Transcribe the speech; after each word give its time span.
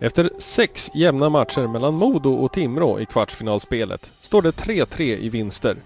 Efter 0.00 0.30
sex 0.38 0.90
jämna 0.94 1.28
matcher 1.28 1.66
mellan 1.66 1.94
Modo 1.94 2.32
och 2.32 2.52
Timrå 2.52 3.00
i 3.00 3.06
kvartsfinalspelet 3.06 4.12
står 4.20 4.42
det 4.42 4.50
3-3 4.50 5.00
i 5.02 5.28
vinster. 5.28 5.76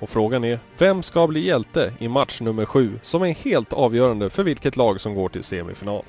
Och 0.00 0.08
frågan 0.08 0.44
är, 0.44 0.60
vem 0.78 1.02
ska 1.02 1.26
bli 1.26 1.46
hjälte 1.46 1.92
i 1.98 2.08
match 2.08 2.40
nummer 2.40 2.64
sju 2.64 2.98
som 3.02 3.22
är 3.22 3.32
helt 3.32 3.72
avgörande 3.72 4.30
för 4.30 4.44
vilket 4.44 4.76
lag 4.76 5.00
som 5.00 5.14
går 5.14 5.28
till 5.28 5.44
semifinal? 5.44 6.02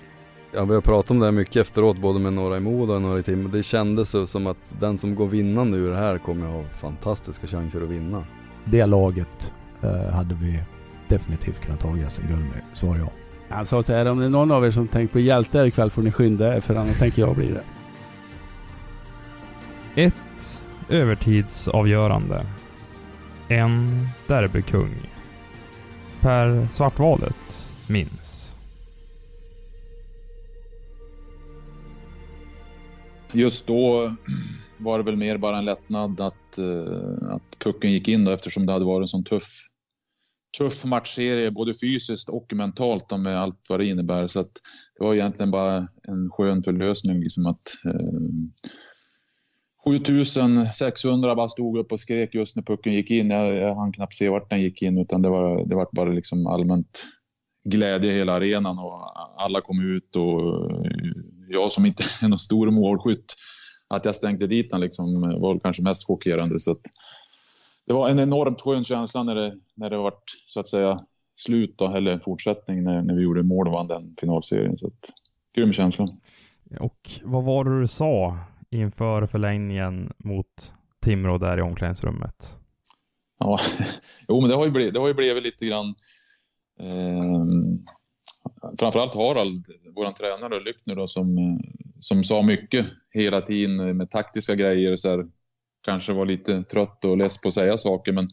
Ja, 0.54 0.66
vi 0.66 0.74
har 0.74 0.82
pratat 0.82 1.12
om 1.12 1.20
det 1.20 1.26
här 1.26 1.32
mycket 1.32 1.56
efteråt, 1.56 1.98
både 1.98 2.20
med 2.20 2.34
några 2.34 2.58
i 2.58 2.60
Modo 2.60 2.94
och 2.94 3.02
några 3.02 3.20
i 3.20 3.24
Timrå. 3.24 3.50
Det 3.50 3.64
kändes 3.64 4.32
som 4.32 4.48
att 4.48 4.58
den 4.80 4.98
som 4.98 5.16
går 5.16 5.28
vinnande 5.28 5.78
ur 5.78 5.90
det 5.90 5.98
här 5.98 6.18
kommer 6.18 6.48
att 6.48 6.54
ha 6.54 6.64
fantastiska 6.82 7.48
chanser 7.48 7.82
att 7.82 7.90
vinna. 7.90 8.24
Det 8.66 8.86
laget 8.86 9.54
eh, 9.82 10.14
hade 10.14 10.36
vi 10.36 10.60
definitivt 11.08 11.60
kunnat 11.60 11.80
ta 11.80 11.88
SM-guld 12.10 12.44
med, 12.44 12.62
svarar 12.74 12.98
jag. 12.98 13.19
Han 13.50 13.66
sa 13.66 13.84
till 13.84 13.96
er, 13.96 14.06
om 14.06 14.20
det 14.20 14.26
är 14.26 14.30
någon 14.30 14.52
av 14.52 14.66
er 14.66 14.72
som 14.72 14.88
tänker 14.88 15.14
på 15.14 15.20
hjälte 15.20 15.60
ikväll 15.60 15.90
får 15.90 16.02
ni 16.02 16.12
skynda 16.12 16.56
er 16.56 16.62
för 16.62 16.76
annars 16.76 17.00
tänker 17.00 17.22
jag 17.22 17.36
bli 17.36 17.52
det. 17.52 17.64
Ett 19.96 20.64
övertidsavgörande. 20.90 22.46
En 23.48 24.08
derbykung. 24.28 24.96
Per 26.22 26.68
Svartvalet 26.72 27.68
minns. 27.88 28.56
Just 33.34 33.68
då 33.68 34.16
var 34.78 34.98
det 34.98 35.04
väl 35.04 35.16
mer 35.16 35.38
bara 35.38 35.58
en 35.58 35.66
lättnad 35.66 36.22
att, 36.22 36.60
uh, 36.60 37.32
att 37.32 37.60
pucken 37.64 37.92
gick 37.92 38.08
in 38.08 38.26
då, 38.26 38.32
eftersom 38.32 38.66
det 38.66 38.74
hade 38.74 38.86
varit 38.86 39.04
en 39.04 39.08
sån 39.08 39.24
tuff, 39.24 39.68
tuff 40.58 40.86
matchserie 40.86 41.52
både 41.52 41.74
fysiskt 41.74 42.30
och 42.30 42.54
mentalt 42.54 43.12
med 43.20 43.38
allt 43.38 43.62
vad 43.70 43.80
det 43.80 43.86
innebär. 43.86 44.28
Så 44.28 44.40
att 44.40 44.52
det 44.98 45.04
var 45.04 45.14
egentligen 45.14 45.52
bara 45.52 45.78
en 46.08 46.30
skön 46.30 46.64
förlösning 46.64 47.20
liksom 47.20 47.46
att 47.46 47.62
eh, 47.86 48.20
7600 49.84 51.36
bara 51.36 51.48
stod 51.48 51.78
upp 51.78 51.92
och 51.92 52.00
skrek 52.00 52.36
just 52.36 52.56
när 52.56 52.64
pucken 52.64 52.94
gick 52.94 53.12
in. 53.12 53.30
Jag, 53.30 53.56
jag 53.56 53.76
hann 53.76 53.94
knappt 53.94 54.14
se 54.14 54.30
vart 54.30 54.50
den 54.50 54.62
gick 54.62 54.82
in 54.82 54.98
utan 54.98 55.22
det 55.22 55.30
var, 55.30 55.66
det 55.66 55.76
var 55.76 55.88
bara 55.92 56.10
liksom 56.10 56.48
allmänt 56.48 57.06
glädje 57.64 58.12
i 58.12 58.16
hela 58.16 58.34
arenan 58.34 58.80
och 58.80 58.94
alla 59.42 59.62
kom 59.62 59.96
ut 59.96 60.16
och 60.16 60.42
eh, 60.86 61.12
jag 61.50 61.72
som 61.72 61.86
inte 61.86 62.04
är 62.22 62.28
någon 62.28 62.40
stor 62.40 62.72
målskytt, 62.72 63.36
att 63.90 64.06
jag 64.06 64.16
stängde 64.16 64.48
dit 64.48 64.70
den 64.70 64.82
liksom 64.82 65.22
var 65.22 65.60
kanske 65.60 65.84
mest 65.84 66.08
chockerande. 66.08 66.60
Så 66.60 66.72
att 66.72 66.82
det 67.90 67.94
var 67.94 68.10
en 68.10 68.20
enormt 68.20 68.62
skön 68.62 68.84
känsla 68.84 69.24
när 69.24 69.36
det, 69.36 69.56
när 69.76 69.90
det 69.90 69.98
var 69.98 70.14
så 70.46 70.60
att 70.60 70.68
säga 70.68 71.00
slut 71.36 71.78
då, 71.78 71.88
eller 71.88 72.20
fortsättning 72.20 72.84
när, 72.84 73.02
när 73.02 73.16
vi 73.16 73.22
gjorde 73.22 73.42
mål 73.42 73.68
och 73.68 73.74
vann 73.74 73.88
den 73.88 74.16
finalserien. 74.20 74.78
Så 74.78 74.88
att, 74.88 75.10
grym 75.56 75.72
känsla. 75.72 76.08
Och 76.80 77.10
vad 77.24 77.44
var 77.44 77.64
det 77.64 77.80
du 77.80 77.88
sa 77.88 78.38
inför 78.70 79.26
förlängningen 79.26 80.14
mot 80.18 80.74
Timrå 81.02 81.38
där 81.38 81.58
i 81.58 81.62
omklädningsrummet? 81.62 82.58
Ja, 83.40 83.60
jo 84.28 84.42
men 84.42 84.50
det 84.50 84.56
har 84.56 84.66
ju 84.66 84.72
blivit, 84.72 84.94
det 84.94 85.00
har 85.00 85.08
ju 85.08 85.14
blivit 85.14 85.44
lite 85.44 85.66
grann 85.66 85.96
eh, 86.80 87.36
framförallt 88.80 89.16
Harald, 89.16 89.66
vår 89.96 90.12
tränare 90.12 90.64
Lyckner 90.64 90.96
då, 90.96 91.08
som, 91.08 91.60
som 92.00 92.24
sa 92.24 92.42
mycket 92.42 92.86
hela 93.14 93.42
tiden 93.42 93.98
med 93.98 94.10
taktiska 94.10 94.56
grejer. 94.56 94.96
Så 94.96 95.10
här, 95.10 95.26
kanske 95.86 96.14
var 96.14 96.26
lite 96.26 96.64
trött 96.64 97.06
och 97.06 97.18
less 97.18 97.42
på 97.42 97.48
att 97.48 97.54
säga 97.54 97.78
saker 97.78 98.14
men 98.14 98.28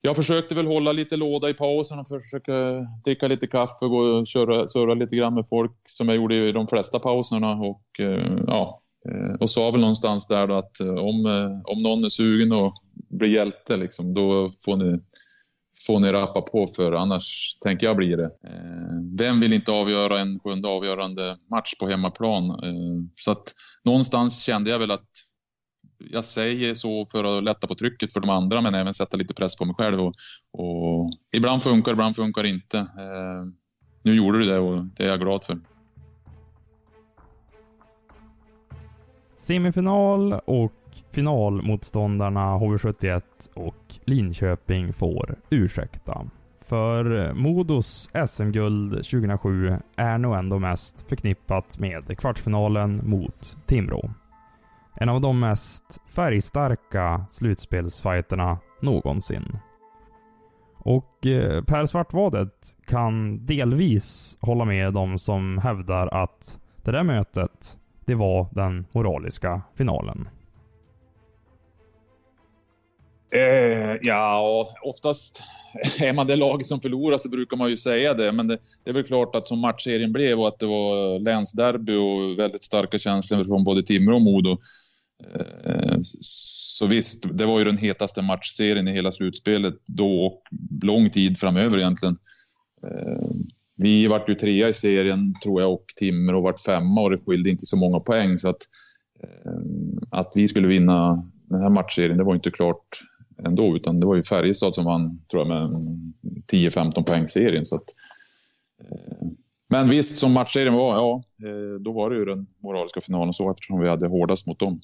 jag 0.00 0.16
försökte 0.16 0.54
väl 0.54 0.66
hålla 0.66 0.92
lite 0.92 1.16
låda 1.16 1.50
i 1.50 1.54
pausen 1.54 1.98
och 1.98 2.08
försöka 2.08 2.52
dricka 3.04 3.28
lite 3.28 3.46
kaffe 3.46 3.84
och 3.84 3.90
gå 3.90 3.98
och 3.98 4.26
köra, 4.26 4.68
surra 4.68 4.94
lite 4.94 5.16
grann 5.16 5.34
med 5.34 5.48
folk 5.48 5.72
som 5.86 6.08
jag 6.08 6.16
gjorde 6.16 6.34
i 6.34 6.52
de 6.52 6.68
flesta 6.68 6.98
pauserna. 6.98 7.52
Och, 7.52 8.00
eh, 8.00 8.32
ja, 8.46 8.80
eh, 9.08 9.34
och 9.40 9.50
sa 9.50 9.70
väl 9.70 9.80
någonstans 9.80 10.26
där 10.26 10.46
då 10.46 10.54
att 10.54 10.80
eh, 10.80 10.94
om, 10.94 11.26
om 11.64 11.82
någon 11.82 12.04
är 12.04 12.08
sugen 12.08 12.52
att 12.52 12.74
bli 13.10 13.28
hjälte, 13.28 13.76
liksom, 13.76 14.14
då 14.14 14.50
får 14.64 14.76
ni, 14.76 15.00
får 15.86 16.00
ni 16.00 16.12
rappa 16.12 16.40
på 16.40 16.66
för 16.66 16.92
annars 16.92 17.58
tänker 17.60 17.86
jag 17.86 17.96
bli 17.96 18.16
det. 18.16 18.30
Vem 19.18 19.40
vill 19.40 19.52
inte 19.52 19.72
avgöra 19.72 20.20
en 20.20 20.40
sjunde 20.40 20.68
avgörande 20.68 21.36
match 21.50 21.74
på 21.80 21.88
hemmaplan? 21.88 22.60
Så 23.14 23.30
att 23.30 23.54
någonstans 23.84 24.42
kände 24.42 24.70
jag 24.70 24.78
väl 24.78 24.90
att 24.90 25.27
jag 25.98 26.24
säger 26.24 26.74
så 26.74 27.06
för 27.06 27.38
att 27.38 27.44
lätta 27.44 27.66
på 27.66 27.74
trycket 27.74 28.12
för 28.12 28.20
de 28.20 28.30
andra 28.30 28.60
men 28.60 28.74
även 28.74 28.94
sätta 28.94 29.16
lite 29.16 29.34
press 29.34 29.56
på 29.56 29.64
mig 29.64 29.74
själv. 29.74 30.00
Och, 30.00 30.14
och 30.52 31.10
ibland 31.36 31.62
funkar 31.62 31.92
ibland 31.92 32.16
funkar 32.16 32.42
det 32.42 32.48
inte. 32.48 32.78
Eh, 32.78 33.44
nu 34.02 34.16
gjorde 34.16 34.38
du 34.38 34.44
det 34.44 34.58
och 34.58 34.84
det 34.84 35.04
är 35.04 35.08
jag 35.08 35.20
glad 35.20 35.44
för. 35.44 35.58
Semifinal 39.36 40.32
och 40.32 40.72
finalmotståndarna 41.10 42.56
HV71 42.56 43.22
och 43.54 43.94
Linköping 44.04 44.92
får 44.92 45.38
ursäkta. 45.50 46.26
För 46.60 47.32
Modos 47.34 48.10
SM-guld 48.26 48.90
2007 48.90 49.76
är 49.96 50.18
nog 50.18 50.34
ändå 50.36 50.58
mest 50.58 51.08
förknippat 51.08 51.78
med 51.78 52.18
kvartsfinalen 52.18 53.00
mot 53.04 53.56
Timrå. 53.66 54.10
En 55.00 55.08
av 55.08 55.20
de 55.20 55.40
mest 55.40 56.00
färgstarka 56.14 57.26
slutspelsfighterna 57.30 58.58
någonsin. 58.80 59.58
Och 60.78 61.26
eh, 61.26 61.64
Per 61.64 61.86
Svartvadet 61.86 62.76
kan 62.86 63.44
delvis 63.46 64.36
hålla 64.40 64.64
med 64.64 64.92
de 64.92 65.18
som 65.18 65.58
hävdar 65.58 66.06
att 66.06 66.58
det 66.84 66.92
där 66.92 67.02
mötet 67.02 67.78
det 68.06 68.14
var 68.14 68.48
den 68.52 68.86
moraliska 68.92 69.62
finalen? 69.76 70.28
Eh, 73.34 73.96
ja, 74.02 74.66
oftast 74.82 75.42
är 76.00 76.12
man 76.12 76.26
det 76.26 76.36
lag 76.36 76.64
som 76.64 76.80
förlorar 76.80 77.18
så 77.18 77.28
brukar 77.28 77.56
man 77.56 77.70
ju 77.70 77.76
säga 77.76 78.14
det. 78.14 78.32
Men 78.32 78.48
det, 78.48 78.58
det 78.84 78.90
är 78.90 78.94
väl 78.94 79.04
klart 79.04 79.34
att 79.34 79.48
som 79.48 79.58
matchserien 79.58 80.12
blev 80.12 80.40
och 80.40 80.48
att 80.48 80.58
det 80.58 80.66
var 80.66 81.18
länsderby 81.18 81.96
och 81.96 82.38
väldigt 82.38 82.64
starka 82.64 82.98
känslor 82.98 83.44
från 83.44 83.64
både 83.64 83.82
Timrå 83.82 84.14
och 84.14 84.22
Modo. 84.22 84.58
Eh, 85.24 85.96
så 86.20 86.86
visst, 86.86 87.24
det 87.38 87.46
var 87.46 87.58
ju 87.58 87.64
den 87.64 87.78
hetaste 87.78 88.22
matchserien 88.22 88.88
i 88.88 88.92
hela 88.92 89.12
slutspelet 89.12 89.74
då 89.86 90.26
och 90.26 90.42
lång 90.82 91.10
tid 91.10 91.38
framöver 91.38 91.78
egentligen. 91.78 92.18
Eh, 92.86 93.30
vi 93.76 94.06
vart 94.06 94.28
ju 94.28 94.34
trea 94.34 94.68
i 94.68 94.74
serien 94.74 95.34
tror 95.42 95.62
jag 95.62 95.72
och 95.72 95.84
Timrå 95.96 96.40
vart 96.40 96.60
femma 96.60 97.00
och 97.00 97.10
det 97.10 97.18
skilde 97.26 97.50
inte 97.50 97.66
så 97.66 97.76
många 97.76 98.00
poäng 98.00 98.38
så 98.38 98.48
att, 98.48 98.62
eh, 99.22 99.52
att 100.10 100.32
vi 100.34 100.48
skulle 100.48 100.68
vinna 100.68 101.30
den 101.48 101.60
här 101.60 101.70
matchserien 101.70 102.18
det 102.18 102.24
var 102.24 102.34
inte 102.34 102.50
klart 102.50 103.00
ändå 103.44 103.76
utan 103.76 104.00
det 104.00 104.06
var 104.06 104.16
ju 104.16 104.22
Färjestad 104.22 104.74
som 104.74 104.84
vann 104.84 105.20
tror 105.30 105.42
jag 105.42 105.48
med 105.48 106.12
10-15 106.52 107.04
poäng 107.04 107.28
serien 107.28 107.66
så 107.66 107.76
att, 107.76 107.84
men 109.68 109.88
visst, 109.88 110.16
som 110.16 110.32
matchserien 110.32 110.74
var, 110.74 110.96
ja, 110.96 111.22
då 111.80 111.92
var 111.92 112.10
det 112.10 112.16
ju 112.16 112.24
den 112.24 112.46
moraliska 112.58 113.00
finalen 113.00 113.32
så 113.32 113.50
eftersom 113.50 113.80
vi 113.80 113.88
hade 113.88 114.06
hårdast 114.06 114.46
mot 114.46 114.58
dem. 114.58 114.80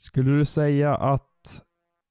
Skulle 0.00 0.30
du 0.30 0.44
säga 0.44 0.96
att 0.96 1.62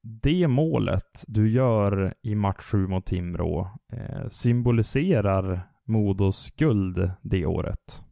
det 0.02 0.48
målet 0.48 1.24
du 1.26 1.52
gör 1.52 2.14
i 2.22 2.34
match 2.34 2.64
7 2.64 2.86
mot 2.86 3.06
Timrå 3.06 3.70
eh, 3.92 4.28
symboliserar 4.28 5.70
Modos 5.86 6.50
guld 6.50 7.10
det 7.22 7.46
året? 7.46 8.02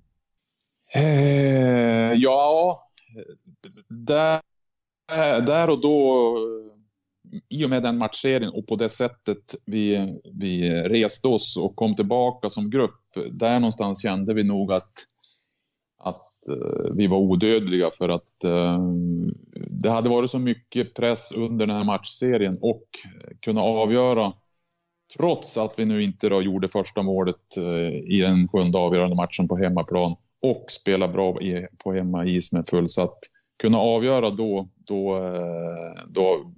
Eh, 0.94 2.12
ja, 2.12 2.78
där, 3.88 4.40
där 5.40 5.70
och 5.70 5.80
då, 5.80 6.36
i 7.48 7.64
och 7.64 7.70
med 7.70 7.82
den 7.82 7.98
matchserien 7.98 8.52
och 8.52 8.66
på 8.66 8.76
det 8.76 8.88
sättet 8.88 9.54
vi, 9.66 10.08
vi 10.32 10.82
reste 10.82 11.28
oss 11.28 11.56
och 11.56 11.76
kom 11.76 11.94
tillbaka 11.94 12.48
som 12.48 12.70
grupp, 12.70 13.00
där 13.32 13.60
någonstans 13.60 14.02
kände 14.02 14.34
vi 14.34 14.44
nog 14.44 14.72
att, 14.72 14.82
eh, 14.82 15.17
Eh, 16.48 16.92
vi 16.94 17.06
var 17.06 17.18
odödliga 17.18 17.90
för 17.98 18.08
att 18.08 18.44
eh, 18.44 18.78
det 19.70 19.90
hade 19.90 20.08
varit 20.08 20.30
så 20.30 20.38
mycket 20.38 20.94
press 20.94 21.36
under 21.36 21.66
den 21.66 21.76
här 21.76 21.84
matchserien 21.84 22.58
och 22.60 22.84
kunna 23.40 23.60
avgöra 23.60 24.32
Trots 25.16 25.58
att 25.58 25.78
vi 25.78 25.84
nu 25.84 26.02
inte 26.02 26.28
då 26.28 26.42
gjorde 26.42 26.68
första 26.68 27.02
målet 27.02 27.56
eh, 27.56 28.14
i 28.14 28.20
den 28.20 28.48
sjunde 28.48 28.78
avgörande 28.78 29.16
matchen 29.16 29.48
på 29.48 29.56
hemmaplan 29.56 30.16
och 30.42 30.64
spela 30.68 31.08
bra 31.08 31.38
på 31.84 31.92
hemmais 31.92 32.52
med 32.52 32.68
fullsatt. 32.68 33.18
Kunna 33.62 33.78
avgöra 33.78 34.30
då, 34.30 34.68
då, 34.76 35.16
eh, 35.16 36.04
då 36.08 36.52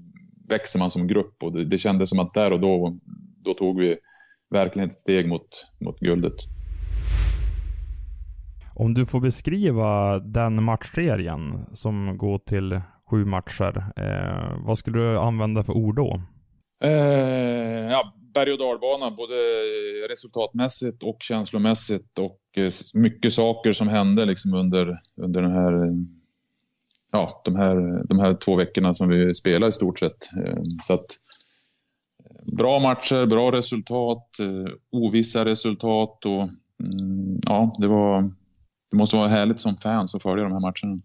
växer 0.49 0.79
man 0.79 0.91
som 0.91 1.07
grupp 1.07 1.43
och 1.43 1.53
det, 1.53 1.65
det 1.65 1.79
kändes 1.79 2.09
som 2.09 2.19
att 2.19 2.35
där 2.35 2.53
och 2.53 2.61
då, 2.61 2.99
då 3.45 3.55
tog 3.55 3.81
vi 3.81 3.97
verkligen 4.51 4.89
ett 4.89 4.95
steg 4.95 5.29
mot, 5.29 5.67
mot 5.81 6.01
guldet. 6.01 6.37
Om 8.81 8.95
du 8.95 9.07
får 9.07 9.21
beskriva 9.21 10.19
den 10.19 10.65
matchserien 10.65 11.67
som 11.73 12.19
går 12.19 12.39
till 12.39 12.81
sju 13.11 13.25
matcher, 13.25 13.93
eh, 13.97 14.67
vad 14.67 14.79
skulle 14.79 14.99
du 14.99 15.19
använda 15.19 15.65
för 15.65 15.73
ord 15.73 15.97
då? 15.97 16.23
Eh, 16.85 17.91
ja, 17.91 18.15
berg 18.35 18.53
och 18.53 18.59
dalbana, 18.59 19.11
både 19.11 19.35
resultatmässigt 20.11 21.03
och 21.03 21.17
känslomässigt 21.21 22.19
och 22.19 22.41
eh, 22.57 22.71
mycket 22.95 23.33
saker 23.33 23.73
som 23.73 23.89
hände 23.89 24.25
liksom 24.25 24.55
under, 24.55 24.99
under 25.17 25.43
den 25.43 25.53
här, 25.53 25.73
ja, 27.13 27.43
de, 27.45 27.57
här, 27.57 28.07
de 28.09 28.19
här 28.19 28.35
två 28.35 28.57
veckorna 28.57 28.95
som 28.95 29.09
vi 29.09 29.35
spelade 29.35 29.69
i 29.69 29.73
stort 29.73 29.99
sett. 29.99 30.29
Eh, 30.47 30.63
så 30.83 30.95
att, 30.95 31.07
eh, 32.25 32.55
bra 32.57 32.79
matcher, 32.79 33.27
bra 33.27 33.53
resultat, 33.53 34.39
eh, 34.41 34.73
ovissa 34.93 35.45
resultat 35.45 36.27
och 36.27 36.43
mm, 36.83 37.41
ja, 37.47 37.75
det 37.79 37.89
var 37.89 38.40
det 38.91 38.97
måste 38.97 39.17
vara 39.17 39.29
härligt 39.29 39.61
som 39.61 39.77
fan 39.77 40.07
att 40.15 40.23
följa 40.23 40.45
de 40.45 40.53
här 40.53 40.61
matcherna. 40.61 41.03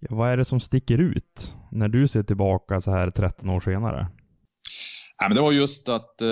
Ja, 0.00 0.16
vad 0.16 0.30
är 0.30 0.36
det 0.36 0.44
som 0.44 0.60
sticker 0.60 0.98
ut 0.98 1.56
när 1.70 1.88
du 1.88 2.08
ser 2.08 2.22
tillbaka 2.22 2.80
så 2.80 2.90
här 2.90 3.10
13 3.10 3.50
år 3.50 3.60
senare? 3.60 4.06
Ja, 5.18 5.28
men 5.28 5.36
det 5.36 5.42
var 5.42 5.52
just 5.52 5.88
att 5.88 6.20
eh, 6.20 6.26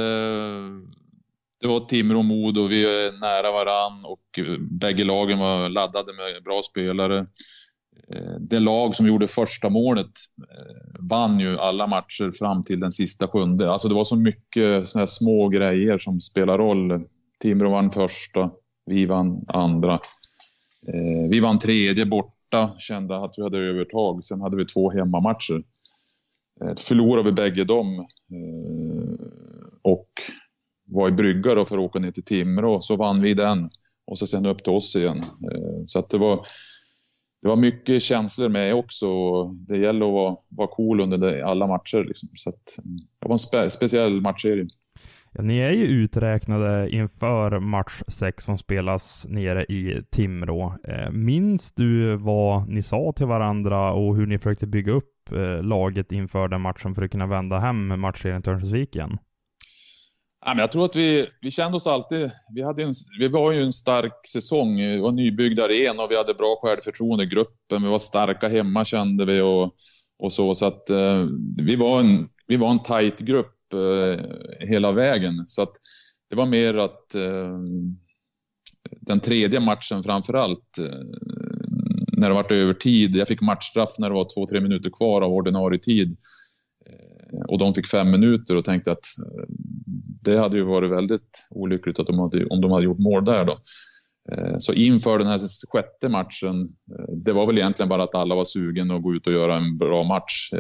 det 1.60 1.68
var 1.68 1.80
Timrå 1.80 2.18
och 2.18 2.24
Modo, 2.24 2.66
vi 2.66 2.84
är 2.84 3.20
nära 3.20 3.52
varann 3.52 4.04
och 4.04 4.38
eh, 4.38 4.58
bägge 4.80 5.04
lagen 5.04 5.38
var 5.38 5.68
laddade 5.68 6.12
med 6.12 6.44
bra 6.44 6.62
spelare. 6.62 7.18
Eh, 8.14 8.34
det 8.40 8.60
lag 8.60 8.94
som 8.94 9.06
gjorde 9.06 9.26
första 9.26 9.70
målet 9.70 10.10
eh, 10.38 11.00
vann 11.10 11.40
ju 11.40 11.58
alla 11.58 11.86
matcher 11.86 12.30
fram 12.38 12.64
till 12.64 12.80
den 12.80 12.92
sista 12.92 13.28
sjunde. 13.28 13.72
Alltså 13.72 13.88
det 13.88 13.94
var 13.94 14.04
så 14.04 14.16
mycket 14.16 14.88
såna 14.88 15.00
här 15.00 15.06
små 15.06 15.48
grejer 15.48 15.98
som 15.98 16.20
spelar 16.20 16.58
roll. 16.58 17.04
Timrå 17.40 17.70
vann 17.70 17.90
första, 17.90 18.50
vi 18.86 19.06
vann 19.06 19.44
andra. 19.48 20.00
Eh, 20.88 21.28
vi 21.30 21.40
vann 21.40 21.58
tredje 21.58 22.06
borta, 22.06 22.74
kände 22.78 23.16
att 23.16 23.34
vi 23.38 23.42
hade 23.42 23.58
övertag. 23.58 24.24
Sen 24.24 24.40
hade 24.40 24.56
vi 24.56 24.64
två 24.64 24.90
hemmamatcher. 24.90 25.62
Eh, 26.64 26.74
förlorade 26.78 27.30
vi 27.30 27.32
bägge 27.32 27.64
dem 27.64 27.98
eh, 27.98 29.16
och 29.82 30.08
var 30.84 31.08
i 31.08 31.12
brygga 31.12 31.54
då 31.54 31.64
för 31.64 31.78
att 31.78 31.84
åka 31.84 31.98
ner 31.98 32.10
till 32.10 32.24
Timrå. 32.24 32.80
Så 32.80 32.96
vann 32.96 33.22
vi 33.22 33.34
den 33.34 33.70
och 34.06 34.18
så 34.18 34.26
sen 34.26 34.46
upp 34.46 34.64
till 34.64 34.72
oss 34.72 34.96
igen. 34.96 35.18
Eh, 35.52 35.84
så 35.86 35.98
att 35.98 36.10
det 36.10 36.18
var 36.18 36.46
det 37.42 37.48
var 37.48 37.56
mycket 37.56 38.02
känslor 38.02 38.48
med 38.48 38.74
också. 38.74 39.06
Det 39.68 39.78
gäller 39.78 40.06
att 40.06 40.12
vara, 40.12 40.36
vara 40.48 40.68
cool 40.68 41.00
under 41.00 41.42
alla 41.42 41.66
matcher. 41.66 42.04
Liksom. 42.04 42.28
Så 42.34 42.50
att, 42.50 42.78
det 43.18 43.28
var 43.28 43.32
en 43.32 43.38
spe, 43.38 43.70
speciell 43.70 44.20
matchserie. 44.20 44.68
Ja, 45.34 45.42
ni 45.42 45.58
är 45.58 45.70
ju 45.70 45.86
uträknade 45.86 46.90
inför 46.90 47.60
match 47.60 48.02
6 48.08 48.44
som 48.44 48.58
spelas 48.58 49.26
nere 49.28 49.64
i 49.64 50.02
Timrå. 50.10 50.74
Eh, 50.88 51.10
minns 51.10 51.72
du 51.72 52.16
vad 52.16 52.68
ni 52.68 52.82
sa 52.82 53.12
till 53.16 53.26
varandra 53.26 53.92
och 53.92 54.16
hur 54.16 54.26
ni 54.26 54.38
försökte 54.38 54.66
bygga 54.66 54.92
upp 54.92 55.32
eh, 55.32 55.62
laget 55.62 56.12
inför 56.12 56.48
den 56.48 56.60
matchen 56.60 56.94
för 56.94 57.02
att 57.02 57.10
kunna 57.10 57.26
vända 57.26 57.58
hem 57.58 58.00
matchserien 58.00 58.42
till 58.42 58.52
Örnsköldsvik 58.52 58.96
igen? 58.96 59.18
Ja, 60.44 60.54
men 60.54 60.58
jag 60.58 60.72
tror 60.72 60.84
att 60.84 60.96
vi, 60.96 61.26
vi 61.40 61.50
kände 61.50 61.76
oss 61.76 61.86
alltid... 61.86 62.30
Vi, 62.54 62.62
hade 62.62 62.82
en, 62.82 62.92
vi 63.20 63.28
var 63.28 63.52
ju 63.52 63.62
en 63.62 63.72
stark 63.72 64.26
säsong. 64.26 64.76
Det 64.76 65.00
var 65.00 65.12
nybyggd 65.12 65.60
arena 65.60 66.02
och 66.02 66.10
vi 66.10 66.16
hade 66.16 66.34
bra 66.34 66.56
självförtroende 66.62 67.24
i 67.24 67.26
gruppen. 67.26 67.82
Vi 67.82 67.88
var 67.88 67.98
starka 67.98 68.48
hemma 68.48 68.84
kände 68.84 69.24
vi 69.24 69.40
och, 69.40 69.74
och 70.18 70.32
så. 70.32 70.54
Så 70.54 70.66
att 70.66 70.90
eh, 70.90 71.24
vi, 71.56 71.76
var 71.76 72.00
en, 72.00 72.28
vi 72.46 72.56
var 72.56 72.70
en 72.70 72.82
tight 72.82 73.20
grupp 73.20 73.61
Eh, 73.72 74.20
hela 74.68 74.92
vägen. 74.92 75.42
Så 75.46 75.62
att 75.62 75.72
det 76.30 76.36
var 76.36 76.46
mer 76.46 76.74
att 76.74 77.14
eh, 77.14 77.58
den 79.00 79.20
tredje 79.20 79.60
matchen 79.60 80.02
framför 80.02 80.34
allt, 80.34 80.78
eh, 80.78 81.00
när 82.12 82.28
det 82.28 82.34
var 82.34 82.52
övertid. 82.52 83.16
Jag 83.16 83.28
fick 83.28 83.40
matchstraff 83.40 83.98
när 83.98 84.08
det 84.08 84.14
var 84.14 84.26
två, 84.34 84.46
tre 84.46 84.60
minuter 84.60 84.90
kvar 84.90 85.22
av 85.22 85.32
ordinarie 85.32 85.78
tid. 85.78 86.16
Eh, 86.86 87.40
och 87.48 87.58
de 87.58 87.74
fick 87.74 87.86
fem 87.86 88.10
minuter 88.10 88.56
och 88.56 88.64
tänkte 88.64 88.92
att 88.92 89.06
eh, 89.18 89.44
det 90.22 90.36
hade 90.36 90.56
ju 90.56 90.64
varit 90.64 90.90
väldigt 90.90 91.46
olyckligt 91.50 91.98
att 91.98 92.06
de 92.06 92.20
hade, 92.20 92.46
om 92.46 92.60
de 92.60 92.70
hade 92.70 92.84
gjort 92.84 92.98
mål 92.98 93.24
där 93.24 93.44
då. 93.44 93.58
Eh, 94.32 94.54
så 94.58 94.72
inför 94.72 95.18
den 95.18 95.26
här 95.26 95.40
sjätte 95.72 96.08
matchen, 96.08 96.60
eh, 96.62 97.14
det 97.24 97.32
var 97.32 97.46
väl 97.46 97.58
egentligen 97.58 97.88
bara 97.88 98.02
att 98.02 98.14
alla 98.14 98.34
var 98.34 98.44
sugen 98.44 98.90
att 98.90 99.02
gå 99.02 99.14
ut 99.14 99.26
och 99.26 99.32
göra 99.32 99.56
en 99.56 99.78
bra 99.78 100.04
match. 100.04 100.50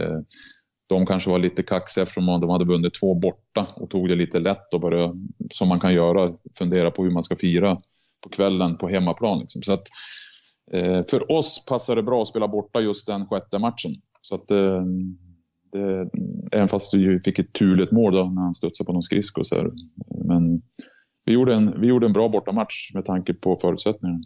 De 0.92 1.06
kanske 1.06 1.30
var 1.30 1.38
lite 1.38 1.62
kaxiga 1.62 2.02
eftersom 2.02 2.26
de 2.26 2.50
hade 2.50 2.64
vunnit 2.64 2.94
två 3.00 3.14
borta 3.14 3.66
och 3.74 3.90
tog 3.90 4.08
det 4.08 4.14
lite 4.14 4.38
lätt 4.40 4.74
och 4.74 4.80
började, 4.80 5.14
som 5.50 5.68
man 5.68 5.80
kan 5.80 5.94
göra, 5.94 6.28
fundera 6.58 6.90
på 6.90 7.04
hur 7.04 7.10
man 7.10 7.22
ska 7.22 7.36
fira 7.36 7.78
på 8.22 8.28
kvällen 8.28 8.76
på 8.76 8.88
hemmaplan. 8.88 9.38
Liksom. 9.38 9.62
Så 9.62 9.72
att, 9.72 9.82
eh, 10.72 11.02
för 11.10 11.32
oss 11.32 11.66
passade 11.68 12.00
det 12.00 12.04
bra 12.04 12.22
att 12.22 12.28
spela 12.28 12.48
borta 12.48 12.80
just 12.80 13.06
den 13.06 13.26
sjätte 13.26 13.58
matchen. 13.58 13.90
Så 14.20 14.34
att, 14.34 14.50
eh, 14.50 14.82
det, 15.72 16.10
även 16.52 16.68
fast 16.68 16.94
vi 16.94 17.20
fick 17.24 17.38
ett 17.38 17.52
turligt 17.52 17.92
mål 17.92 18.14
då 18.14 18.24
när 18.24 18.42
han 18.42 18.54
studsade 18.54 18.86
på 18.86 18.92
någon 18.92 19.02
skridsko. 19.02 19.44
Så 19.44 19.54
här. 19.54 19.70
Men 20.24 20.62
vi 21.24 21.32
gjorde, 21.32 21.54
en, 21.54 21.80
vi 21.80 21.86
gjorde 21.86 22.06
en 22.06 22.12
bra 22.12 22.28
bortamatch 22.28 22.94
med 22.94 23.04
tanke 23.04 23.34
på 23.34 23.56
förutsättningarna. 23.60 24.22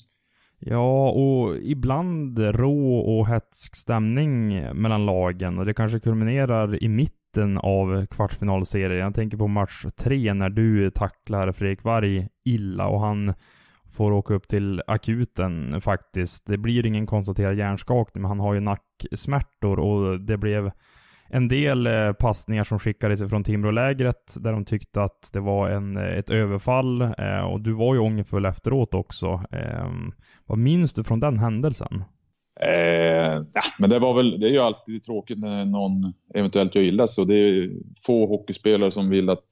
Ja, 0.59 1.11
och 1.11 1.57
ibland 1.57 2.39
rå 2.39 2.99
och 2.99 3.27
hetsk 3.27 3.77
stämning 3.77 4.49
mellan 4.75 5.07
lagen 5.07 5.59
och 5.59 5.65
det 5.65 5.75
kanske 5.75 6.01
kulminerar 6.01 6.83
i 6.83 6.89
mitten 6.89 7.59
av 7.59 8.07
kvartsfinalserien. 8.07 9.01
Jag 9.01 9.15
tänker 9.15 9.37
på 9.37 9.49
match 9.49 9.85
tre 9.99 10.35
när 10.35 10.51
du 10.51 10.91
tacklar 10.91 11.53
Fredrik 11.53 11.85
Varg 11.85 12.29
illa 12.45 12.87
och 12.87 13.01
han 13.01 13.35
får 13.97 14.13
åka 14.13 14.35
upp 14.35 14.49
till 14.49 14.83
akuten 14.87 15.81
faktiskt. 15.81 16.47
Det 16.47 16.59
blir 16.59 16.87
ingen 16.87 17.07
konstaterad 17.07 17.59
hjärnskakning, 17.59 18.23
men 18.23 18.29
han 18.29 18.41
har 18.41 18.55
ju 18.55 18.61
nacksmärtor 18.61 19.79
och 19.79 20.21
det 20.21 20.37
blev 20.37 20.71
en 21.29 21.49
del 21.49 21.87
eh, 21.87 22.13
passningar 22.13 22.65
som 22.65 22.79
skickades 22.79 23.31
från 23.31 23.45
Timrålägret 23.45 24.37
där 24.41 24.53
de 24.53 24.65
tyckte 24.65 25.03
att 25.03 25.31
det 25.33 25.41
var 25.41 25.71
en, 25.71 25.97
eh, 25.97 26.19
ett 26.19 26.31
överfall 26.31 27.03
eh, 27.03 27.45
och 27.53 27.61
du 27.61 27.73
var 27.73 27.95
ju 27.95 28.01
ångerfull 28.01 28.47
efteråt 28.47 28.95
också. 28.95 29.27
Eh, 29.53 29.91
vad 30.47 30.59
minns 30.59 30.95
du 30.95 31.05
från 31.05 31.21
den 31.21 31.39
händelsen? 31.39 32.05
Eh, 32.61 33.43
ja, 33.53 33.63
men 33.79 33.91
det 33.91 33.99
var 33.99 34.15
väl, 34.15 34.41
det 34.41 34.47
är 34.47 34.53
ju 34.53 34.59
alltid 34.59 35.03
tråkigt 35.03 35.39
när 35.39 35.65
någon 35.65 36.13
eventuellt 36.35 36.75
gör 36.75 36.83
illa 36.83 37.07
sig. 37.07 37.27
Det 37.27 37.35
är 37.35 37.71
få 38.07 38.27
hockeyspelare 38.27 38.91
som 38.91 39.11
vill 39.11 39.31
att 39.31 39.45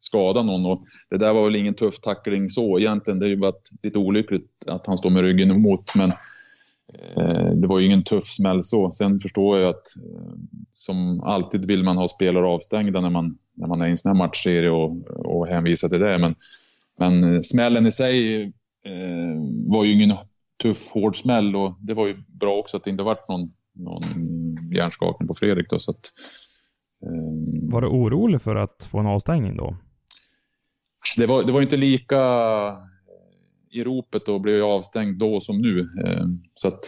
skada 0.00 0.42
någon 0.42 0.66
och 0.66 0.82
det 1.10 1.18
där 1.18 1.34
var 1.34 1.44
väl 1.44 1.56
ingen 1.56 1.74
tuff 1.74 2.00
tackling 2.00 2.48
så 2.48 2.78
egentligen. 2.78 3.18
Det 3.18 3.26
är 3.26 3.30
ju 3.30 3.36
bara 3.36 3.52
lite 3.82 3.98
olyckligt 3.98 4.50
att 4.66 4.86
han 4.86 4.96
står 4.96 5.10
med 5.10 5.22
ryggen 5.22 5.50
emot 5.50 5.94
men 5.94 6.12
det 7.54 7.66
var 7.66 7.78
ju 7.78 7.86
ingen 7.86 8.04
tuff 8.04 8.24
smäll 8.24 8.62
så. 8.62 8.90
Sen 8.90 9.20
förstår 9.20 9.58
jag 9.58 9.70
att 9.70 9.96
eh, 9.96 10.32
som 10.72 11.20
alltid 11.20 11.66
vill 11.66 11.84
man 11.84 11.96
ha 11.96 12.08
spelare 12.08 12.46
avstängda 12.46 13.00
när 13.00 13.10
man, 13.10 13.38
när 13.54 13.66
man 13.66 13.82
är 13.82 13.86
i 13.86 13.90
en 13.90 13.96
sån 13.96 14.10
här 14.10 14.26
matchserie 14.26 14.70
och, 14.70 15.06
och 15.06 15.46
hänvisa 15.46 15.88
till 15.88 16.00
det. 16.00 16.18
Men, 16.18 16.34
men 16.98 17.42
smällen 17.42 17.86
i 17.86 17.92
sig 17.92 18.42
eh, 18.86 19.34
var 19.66 19.84
ju 19.84 19.92
ingen 19.92 20.16
tuff, 20.62 20.90
hård 20.92 21.16
smäll 21.16 21.56
och 21.56 21.74
det 21.80 21.94
var 21.94 22.06
ju 22.06 22.16
bra 22.26 22.54
också 22.54 22.76
att 22.76 22.84
det 22.84 22.90
inte 22.90 23.02
varit 23.02 23.28
någon, 23.28 23.52
någon 23.74 24.02
hjärnskakning 24.74 25.28
på 25.28 25.34
Fredrik. 25.34 25.70
Då, 25.70 25.78
så 25.78 25.90
att, 25.90 26.12
eh, 27.06 27.70
var 27.70 27.80
du 27.80 27.86
orolig 27.86 28.42
för 28.42 28.56
att 28.56 28.88
få 28.90 28.98
en 28.98 29.06
avstängning 29.06 29.56
då? 29.56 29.76
Det 31.16 31.26
var, 31.26 31.42
det 31.42 31.52
var 31.52 31.62
inte 31.62 31.76
lika 31.76 32.16
i 33.74 33.84
ropet 33.84 34.28
och 34.28 34.40
blev 34.40 34.64
avstängd 34.64 35.18
då 35.18 35.40
som 35.40 35.60
nu. 35.60 35.80
Eh, 35.80 36.24
så 36.54 36.68
att 36.68 36.80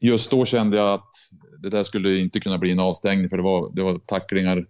just 0.00 0.30
då 0.30 0.44
kände 0.44 0.76
jag 0.76 0.94
att 0.94 1.10
det 1.62 1.70
där 1.70 1.82
skulle 1.82 2.18
inte 2.18 2.40
kunna 2.40 2.58
bli 2.58 2.72
en 2.72 2.80
avstängning 2.80 3.30
för 3.30 3.36
det 3.36 3.42
var, 3.42 3.72
det 3.74 3.82
var 3.82 3.98
tacklingar 3.98 4.66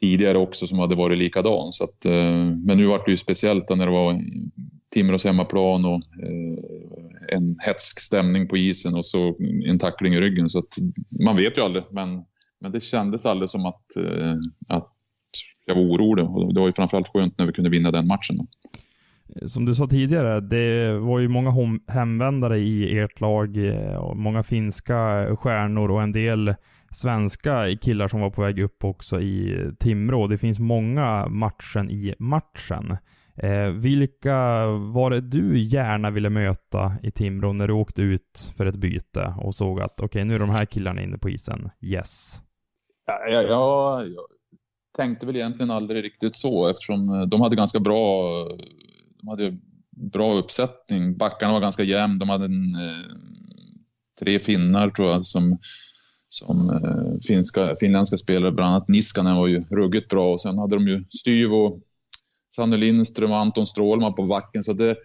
tidigare 0.00 0.38
också 0.38 0.66
som 0.66 0.78
hade 0.78 0.94
varit 0.94 1.18
likadan. 1.18 1.72
Så 1.72 1.84
att, 1.84 2.04
eh, 2.04 2.44
men 2.64 2.76
nu 2.76 2.86
var 2.86 3.02
det 3.06 3.10
ju 3.10 3.16
speciellt 3.16 3.68
när 3.68 3.86
det 3.86 3.92
var 3.92 4.22
Timrås 4.90 5.24
hemmaplan 5.24 5.84
och 5.84 6.00
eh, 6.22 7.36
en 7.36 7.56
hetsk 7.58 8.00
stämning 8.00 8.48
på 8.48 8.56
isen 8.56 8.94
och 8.94 9.06
så 9.06 9.36
en 9.66 9.78
tackling 9.78 10.14
i 10.14 10.20
ryggen. 10.20 10.48
Så 10.48 10.58
att 10.58 10.74
man 11.24 11.36
vet 11.36 11.58
ju 11.58 11.62
aldrig, 11.62 11.84
men, 11.90 12.08
men 12.60 12.72
det 12.72 12.80
kändes 12.80 13.26
aldrig 13.26 13.48
som 13.48 13.66
att, 13.66 13.96
eh, 13.96 14.34
att 14.68 14.92
jag 15.64 15.74
var 15.74 15.82
orolig. 15.82 16.24
Och 16.24 16.54
det 16.54 16.60
var 16.60 16.66
ju 16.66 16.72
framförallt 16.72 17.08
skönt 17.08 17.38
när 17.38 17.46
vi 17.46 17.52
kunde 17.52 17.70
vinna 17.70 17.90
den 17.90 18.06
matchen. 18.06 18.46
Som 19.46 19.64
du 19.64 19.74
sa 19.74 19.86
tidigare, 19.86 20.40
det 20.40 20.98
var 20.98 21.18
ju 21.18 21.28
många 21.28 21.78
hemvändare 21.88 22.58
i 22.58 22.98
ert 22.98 23.20
lag. 23.20 23.56
Eh, 23.56 23.96
och 23.96 24.16
många 24.16 24.42
finska 24.42 25.26
stjärnor 25.36 25.90
och 25.90 26.02
en 26.02 26.12
del 26.12 26.54
svenska 26.90 27.76
killar 27.76 28.08
som 28.08 28.20
var 28.20 28.30
på 28.30 28.42
väg 28.42 28.58
upp 28.58 28.84
också 28.84 29.20
i 29.20 29.70
Timrå. 29.78 30.26
Det 30.26 30.38
finns 30.38 30.58
många 30.58 31.28
matchen 31.28 31.90
i 31.90 32.14
matchen. 32.18 32.96
Eh, 33.36 33.68
vilka 33.68 34.66
var 34.66 35.10
det 35.10 35.20
du 35.20 35.58
gärna 35.58 36.10
ville 36.10 36.30
möta 36.30 36.92
i 37.02 37.10
Timrå 37.10 37.52
när 37.52 37.68
du 37.68 37.74
åkte 37.74 38.02
ut 38.02 38.52
för 38.56 38.66
ett 38.66 38.76
byte 38.76 39.34
och 39.38 39.54
såg 39.54 39.80
att 39.80 39.92
okej, 39.92 40.04
okay, 40.04 40.24
nu 40.24 40.34
är 40.34 40.38
de 40.38 40.50
här 40.50 40.64
killarna 40.64 41.02
inne 41.02 41.18
på 41.18 41.30
isen. 41.30 41.70
Yes. 41.80 42.40
Ja, 43.06 43.28
ja, 43.28 43.42
ja, 43.42 44.02
tänkte 44.96 45.26
väl 45.26 45.36
egentligen 45.36 45.70
aldrig 45.70 46.04
riktigt 46.04 46.34
så 46.34 46.68
eftersom 46.68 47.28
de 47.30 47.40
hade 47.40 47.56
ganska 47.56 47.80
bra, 47.80 48.32
de 49.26 49.30
hade 49.30 49.56
bra 50.12 50.32
uppsättning. 50.32 51.16
Backarna 51.16 51.52
var 51.52 51.60
ganska 51.60 51.82
jämn. 51.82 52.18
De 52.18 52.28
hade 52.28 52.44
en, 52.44 52.74
eh, 52.74 53.16
tre 54.20 54.38
finnar 54.38 54.90
tror 54.90 55.08
jag 55.08 55.26
som, 55.26 55.58
som 56.28 56.70
eh, 56.70 57.18
finska, 57.28 57.74
finländska 57.80 58.16
spelare. 58.16 58.52
Bland 58.52 58.70
annat 58.70 58.88
Niskanen 58.88 59.36
var 59.36 59.46
ju 59.46 59.64
ruggigt 59.70 60.08
bra 60.08 60.32
och 60.32 60.40
sen 60.40 60.58
hade 60.58 60.76
de 60.76 60.88
ju 60.88 61.04
Styvo, 61.10 61.80
Sanne 62.56 62.76
Lindström 62.76 63.30
och 63.30 63.38
Anton 63.38 63.66
Strålman 63.66 64.14
på 64.14 64.26
backen. 64.26 64.62
Så 64.62 64.72
det, 64.72 64.96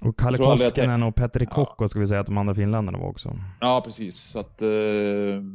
Och 0.00 0.18
Kalle 0.18 0.36
Koskinen 0.36 1.02
och 1.02 1.14
Petteri 1.14 1.46
Kokko 1.46 1.88
ska 1.88 2.00
vi 2.00 2.06
säga 2.06 2.20
att 2.20 2.26
de 2.26 2.38
andra 2.38 2.54
finländarna 2.54 2.98
var 2.98 3.08
också. 3.08 3.36
Ja, 3.60 3.82
precis. 3.84 4.16
Så 4.16 4.40
att, 4.40 4.62
eh, 4.62 4.68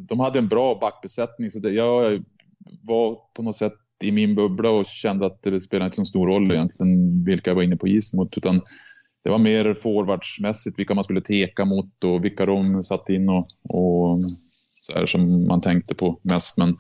de 0.07 0.19
hade 0.19 0.39
en 0.39 0.47
bra 0.47 0.77
backbesättning. 0.81 1.51
Så 1.51 1.59
det, 1.59 1.71
jag 1.71 2.23
var 2.81 3.17
på 3.35 3.43
något 3.43 3.55
sätt 3.55 3.73
i 4.03 4.11
min 4.11 4.35
bubbla 4.35 4.69
och 4.69 4.85
kände 4.85 5.25
att 5.25 5.43
det 5.43 5.61
spelade 5.61 5.85
inte 5.85 5.95
så 5.95 6.05
stor 6.05 6.27
roll 6.27 6.51
egentligen 6.51 7.23
vilka 7.23 7.49
jag 7.49 7.55
var 7.55 7.63
inne 7.63 7.77
på 7.77 7.87
isen 7.87 8.17
mot. 8.17 8.37
Utan 8.37 8.61
det 9.23 9.29
var 9.29 9.37
mer 9.37 9.73
forwardsmässigt 9.73 10.79
vilka 10.79 10.93
man 10.95 11.03
skulle 11.03 11.21
teka 11.21 11.65
mot 11.65 12.03
och 12.03 12.25
vilka 12.25 12.45
de 12.45 12.83
satt 12.83 13.09
in 13.09 13.29
och, 13.29 13.47
och 13.63 14.23
så 14.79 14.93
här 14.93 15.05
som 15.05 15.47
man 15.47 15.61
tänkte 15.61 15.95
på 15.95 16.19
mest. 16.21 16.57
Men 16.57 16.77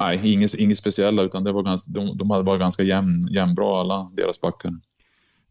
nej, 0.00 0.20
inget, 0.32 0.54
inget 0.54 0.78
speciella 0.78 1.22
utan 1.22 1.44
det 1.44 1.52
var 1.52 1.62
ganska, 1.62 1.92
de, 1.92 2.16
de 2.16 2.30
hade 2.30 2.42
varit 2.42 2.60
ganska 2.60 2.82
jämn, 2.82 3.28
jämnbra 3.30 3.80
alla 3.80 4.08
deras 4.12 4.40
backar. 4.40 4.72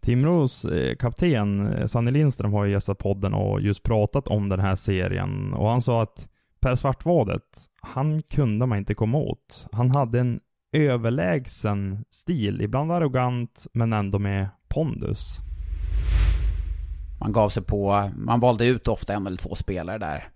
Timrås 0.01 0.65
eh, 0.65 0.95
kapten 0.95 1.73
eh, 1.73 1.85
Sanne 1.85 2.11
Lindström 2.11 2.53
har 2.53 2.65
ju 2.65 2.71
gästat 2.71 2.97
podden 2.97 3.33
och 3.33 3.61
just 3.61 3.83
pratat 3.83 4.27
om 4.27 4.49
den 4.49 4.59
här 4.59 4.75
serien 4.75 5.53
och 5.53 5.69
han 5.69 5.81
sa 5.81 6.03
att 6.03 6.29
Per 6.65 6.75
Svartvadet, 6.75 7.65
han 7.81 8.21
kunde 8.21 8.65
man 8.65 8.77
inte 8.77 8.93
komma 8.93 9.17
åt. 9.17 9.67
Han 9.71 9.91
hade 9.91 10.19
en 10.19 10.39
överlägsen 10.71 12.05
stil, 12.09 12.61
ibland 12.61 12.91
arrogant 12.91 13.67
men 13.73 13.93
ändå 13.93 14.19
med 14.19 14.49
pondus. 14.67 15.37
Man 17.19 17.31
gav 17.31 17.49
sig 17.49 17.63
på, 17.63 18.11
man 18.15 18.39
valde 18.39 18.65
ut 18.65 18.87
ofta 18.87 19.13
en 19.13 19.27
eller 19.27 19.37
två 19.37 19.55
spelare 19.55 19.97
där. 19.97 20.29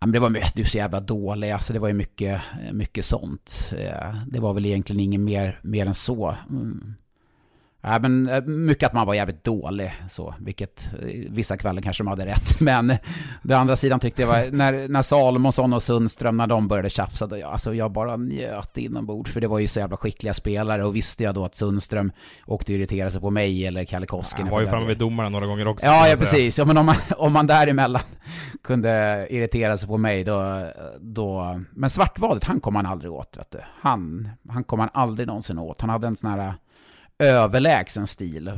Men 0.00 0.12
det 0.12 0.20
var 0.20 0.30
mycket, 0.30 0.54
du 0.54 0.62
är 0.62 0.66
så 0.66 0.78
jävla 0.78 1.00
dålig, 1.00 1.50
alltså 1.50 1.72
det 1.72 1.78
var 1.78 1.88
ju 1.88 1.94
mycket, 1.94 2.42
mycket 2.72 3.04
sånt. 3.04 3.74
Eh, 3.78 4.16
det 4.26 4.40
var 4.40 4.54
väl 4.54 4.66
egentligen 4.66 5.00
inget 5.00 5.20
mer, 5.20 5.60
mer 5.62 5.86
än 5.86 5.94
så. 5.94 6.36
Mm. 6.50 6.94
Ja, 7.80 7.98
men 7.98 8.28
eh, 8.28 8.42
mycket 8.42 8.86
att 8.86 8.92
man 8.92 9.06
var 9.06 9.14
jävligt 9.14 9.44
dålig, 9.44 9.94
så, 10.10 10.34
vilket 10.40 10.88
eh, 11.02 11.30
vissa 11.30 11.56
kvällar 11.56 11.82
kanske 11.82 12.02
de 12.02 12.06
hade 12.06 12.26
rätt. 12.26 12.60
Men 12.60 12.92
det 13.42 13.54
andra 13.54 13.76
sidan 13.76 14.00
tyckte 14.00 14.22
jag 14.22 14.28
var, 14.28 14.50
när, 14.50 14.88
när 14.88 15.02
Salomonsson 15.02 15.72
och 15.72 15.82
Sundström, 15.82 16.36
när 16.36 16.46
de 16.46 16.68
började 16.68 16.90
tjafsa, 16.90 17.26
då 17.26 17.38
jag, 17.38 17.52
alltså 17.52 17.74
jag 17.74 17.92
bara 17.92 18.16
njöt 18.16 18.78
inombords. 18.78 19.32
För 19.32 19.40
det 19.40 19.48
var 19.48 19.58
ju 19.58 19.66
så 19.66 19.80
jävla 19.80 19.96
skickliga 19.96 20.34
spelare 20.34 20.84
och 20.84 20.96
visste 20.96 21.24
jag 21.24 21.34
då 21.34 21.44
att 21.44 21.54
Sundström 21.54 22.12
åkte 22.46 22.72
irritera 22.72 23.10
sig 23.10 23.20
på 23.20 23.30
mig 23.30 23.66
eller 23.66 23.84
Kalle 23.84 24.06
Koskinen. 24.06 24.46
Han 24.46 24.54
var 24.54 24.60
ju 24.60 24.68
framme 24.68 24.86
vid 24.86 24.98
domarna 24.98 25.28
några 25.28 25.46
gånger 25.46 25.68
också. 25.68 25.86
Ja, 25.86 26.08
ja 26.08 26.16
precis. 26.16 26.58
Ja, 26.58 26.64
men 26.64 26.76
om 26.76 26.86
man, 26.86 26.96
om 27.16 27.32
man 27.32 27.46
däremellan 27.46 28.02
kunde 28.64 29.26
irritera 29.30 29.78
sig 29.78 29.88
på 29.88 29.96
mig 29.96 30.24
då, 30.24 30.68
då... 31.00 31.60
Men 31.70 31.90
Svartvadet, 31.90 32.44
han 32.44 32.60
kom 32.60 32.74
man 32.74 32.86
aldrig 32.86 33.12
åt, 33.12 33.36
vet 33.36 33.50
du. 33.50 33.58
Han, 33.80 34.28
han 34.48 34.64
kom 34.64 34.78
man 34.78 34.88
aldrig 34.92 35.26
någonsin 35.26 35.58
åt. 35.58 35.80
Han 35.80 35.90
hade 35.90 36.06
en 36.06 36.16
sån 36.16 36.30
här 36.30 36.54
överlägsen 37.18 38.06
stil. 38.06 38.52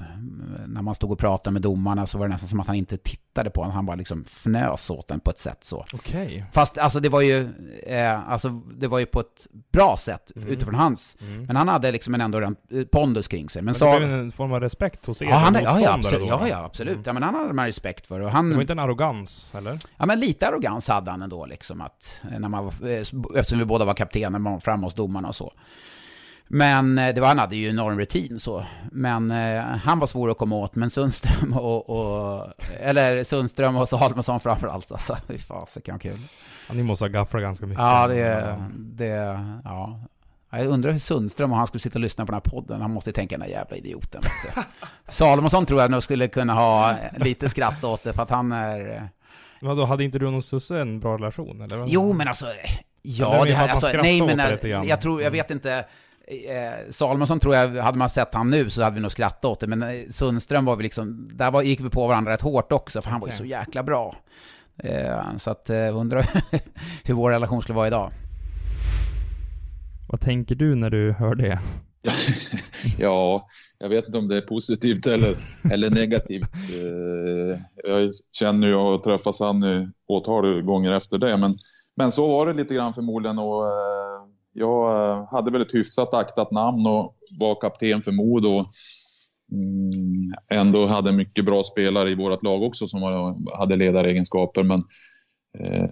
När 0.66 0.82
man 0.82 0.94
stod 0.94 1.12
och 1.12 1.18
pratade 1.18 1.52
med 1.52 1.62
domarna 1.62 2.06
så 2.06 2.18
var 2.18 2.28
det 2.28 2.32
nästan 2.32 2.48
som 2.48 2.60
att 2.60 2.66
han 2.66 2.76
inte 2.76 2.96
tittade 2.98 3.50
på 3.50 3.60
honom. 3.60 3.74
Han 3.74 3.86
bara 3.86 3.96
liksom 3.96 4.22
fnös 4.24 4.90
åt 4.90 5.08
den 5.08 5.20
på 5.20 5.30
ett 5.30 5.38
sätt 5.38 5.58
så. 5.64 5.84
Okej. 5.92 6.44
Fast 6.52 6.78
alltså 6.78 7.00
det 7.00 7.08
var 7.08 7.20
ju, 7.20 7.48
eh, 7.86 8.30
alltså, 8.30 8.48
det 8.50 8.88
var 8.88 8.98
ju 8.98 9.06
på 9.06 9.20
ett 9.20 9.46
bra 9.72 9.96
sätt 9.98 10.32
Mm. 10.36 10.48
utifrån 10.48 10.74
hans. 10.74 11.16
Mm. 11.20 11.44
Men 11.44 11.56
han 11.56 11.68
hade 11.68 11.92
liksom 11.92 12.14
en 12.14 12.20
ändå 12.20 12.38
en 12.38 12.56
pondus 12.92 13.28
kring 13.28 13.48
sig. 13.48 13.62
Men, 13.62 13.74
Men 13.80 13.92
det 13.92 13.98
blev 14.06 14.14
en 14.20 14.32
form 14.32 14.52
av 14.52 14.60
respekt 14.60 15.06
hos 15.06 15.22
er 15.22 15.26
Ja, 15.26 15.34
han, 15.36 15.54
ja, 15.54 15.80
ja, 15.80 15.92
absolut, 15.92 16.28
ja, 16.28 16.48
ja, 16.48 16.64
absolut. 16.64 16.92
Mm. 16.92 17.02
Ja, 17.06 17.12
men 17.12 17.22
han 17.22 17.34
hade 17.34 17.52
man 17.52 17.66
respekt 17.66 18.06
för. 18.06 18.20
Och 18.20 18.30
han, 18.30 18.48
Det 18.48 18.54
var 18.54 18.60
inte 18.60 18.72
en 18.72 18.78
arrogans, 18.78 19.54
eller? 19.56 19.78
Ja, 19.96 20.06
men 20.06 20.20
lite 20.20 20.48
arrogans 20.48 20.88
hade 20.88 21.10
han 21.10 21.22
ändå, 21.22 21.46
liksom 21.46 21.80
att 21.80 22.20
eh, 22.32 22.38
när 22.40 22.48
man 22.48 22.66
eh, 22.66 22.88
eftersom 23.36 23.58
vi 23.58 23.64
båda 23.64 23.84
var 23.84 23.94
kaptener, 23.94 24.38
man 24.38 24.60
framme 24.60 24.86
hos 24.86 24.94
domarna 24.94 25.28
och 25.28 25.34
så. 25.36 25.52
Men 26.52 26.98
eh, 26.98 27.14
det 27.14 27.20
var, 27.20 27.28
han 27.28 27.38
hade 27.38 27.56
ju 27.56 27.68
enorm 27.68 27.98
rutin 27.98 28.40
så. 28.40 28.64
Men 28.92 29.30
eh, 29.30 29.62
han 29.62 29.98
var 29.98 30.06
svår 30.06 30.30
att 30.30 30.38
komma 30.38 30.56
åt, 30.56 30.74
men 30.74 30.90
Sundström 30.90 31.52
och, 31.52 31.90
och 31.90 32.46
eller 32.80 33.24
Sundström 33.24 33.76
och 33.76 33.88
Salomonsson 33.88 34.40
framförallt 34.40 34.92
alltså. 34.92 35.16
Fy 35.28 35.38
fasiken 35.38 35.94
vad 35.94 36.02
kul. 36.02 36.18
Ja, 36.68 36.74
ni 36.74 36.82
måste 36.82 37.04
ha 37.04 37.08
gafflat 37.08 37.42
ganska 37.42 37.66
mycket. 37.66 37.82
Ja, 37.82 38.06
det, 38.06 38.56
det, 38.76 39.40
ja. 39.64 40.00
Jag 40.50 40.66
undrar 40.66 40.92
hur 40.92 40.98
Sundström, 40.98 41.52
om 41.52 41.58
han 41.58 41.66
skulle 41.66 41.80
sitta 41.80 41.98
och 41.98 42.00
lyssna 42.00 42.26
på 42.26 42.32
den 42.32 42.40
här 42.44 42.50
podden, 42.50 42.80
han 42.80 42.90
måste 42.90 43.10
ju 43.10 43.14
tänka 43.14 43.38
den 43.38 43.46
där 43.48 43.54
jävla 43.54 43.76
idioten. 43.76 44.22
Salomonsson 45.08 45.66
tror 45.66 45.80
jag 45.80 45.90
nog 45.90 46.02
skulle 46.02 46.28
kunna 46.28 46.54
ha 46.54 46.94
lite 47.16 47.48
skratt 47.48 47.84
åt 47.84 48.04
det, 48.04 48.12
för 48.12 48.22
att 48.22 48.30
han 48.30 48.52
är... 48.52 49.08
Men 49.60 49.76
då 49.76 49.84
hade 49.84 50.04
inte 50.04 50.18
du 50.18 50.26
och 50.26 50.32
någon 50.32 50.42
Susse 50.42 50.80
en 50.80 51.00
bra 51.00 51.14
relation, 51.14 51.60
eller? 51.60 51.84
Jo, 51.88 52.12
men 52.12 52.28
alltså... 52.28 52.46
Ja, 53.02 53.44
det 53.44 53.52
här, 53.52 53.68
alltså, 53.68 53.90
nej 54.02 54.22
men 54.22 54.36
det 54.36 54.64
eh, 54.64 54.70
jag 54.70 55.00
tror, 55.00 55.22
jag 55.22 55.26
Mm. 55.26 55.38
vet 55.38 55.50
inte. 55.50 55.84
Eh, 56.30 56.90
Salomonsson 56.90 57.40
tror 57.40 57.54
jag, 57.54 57.68
hade 57.82 57.98
man 57.98 58.10
sett 58.10 58.34
han 58.34 58.50
nu 58.50 58.70
så 58.70 58.82
hade 58.82 58.94
vi 58.94 59.00
nog 59.00 59.12
skrattat 59.12 59.44
åt 59.44 59.60
det, 59.60 59.66
men 59.66 59.82
eh, 59.82 60.10
Sundström 60.10 60.64
var 60.64 60.76
vi 60.76 60.82
liksom, 60.82 61.30
där 61.34 61.50
var, 61.50 61.62
gick 61.62 61.80
vi 61.80 61.90
på 61.90 62.06
varandra 62.06 62.32
rätt 62.32 62.40
hårt 62.40 62.72
också, 62.72 63.02
för 63.02 63.10
han 63.10 63.20
var 63.20 63.28
ju 63.28 63.32
så 63.32 63.44
jäkla 63.44 63.82
bra. 63.82 64.16
Eh, 64.82 65.36
så 65.38 65.50
att, 65.50 65.70
eh, 65.70 65.96
undrar 65.96 66.30
hur 67.04 67.14
vår 67.14 67.30
relation 67.30 67.62
skulle 67.62 67.76
vara 67.76 67.86
idag. 67.86 68.12
Vad 70.08 70.20
tänker 70.20 70.54
du 70.54 70.74
när 70.74 70.90
du 70.90 71.12
hör 71.12 71.34
det? 71.34 71.58
Ja, 72.98 73.46
jag 73.78 73.88
vet 73.88 74.06
inte 74.06 74.18
om 74.18 74.28
det 74.28 74.36
är 74.36 74.40
positivt 74.40 75.06
eller, 75.06 75.34
eller 75.72 75.90
negativt. 75.90 76.54
Eh, 76.54 77.60
Jag 77.90 78.10
känner 78.32 78.68
ju 78.68 78.74
och 78.74 79.02
träffat 79.02 79.34
Sanny 79.34 79.88
åtal 80.08 80.62
gånger 80.62 80.92
efter 80.92 81.18
det, 81.18 81.36
men, 81.36 81.50
men 81.96 82.12
så 82.12 82.28
var 82.28 82.46
det 82.46 82.52
lite 82.52 82.74
grann 82.74 82.94
förmodligen. 82.94 83.38
Och, 83.38 83.66
eh, 83.66 84.19
jag 84.52 85.10
eh, 85.10 85.28
hade 85.30 85.50
väl 85.50 85.62
ett 85.62 85.74
hyfsat 85.74 86.14
aktat 86.14 86.50
namn 86.50 86.86
och 86.86 87.16
var 87.38 87.60
kapten 87.60 88.02
för 88.02 88.12
Modo. 88.12 88.48
och, 88.48 88.66
ändå 90.52 90.86
hade 90.86 91.12
mycket 91.12 91.44
bra 91.44 91.62
spelare 91.62 92.10
i 92.10 92.14
vårt 92.14 92.42
lag 92.42 92.62
också 92.62 92.86
som 92.86 93.02
hade 93.58 93.76
ledaregenskaper, 93.76 94.62
men 94.62 94.80
eh, 95.58 95.84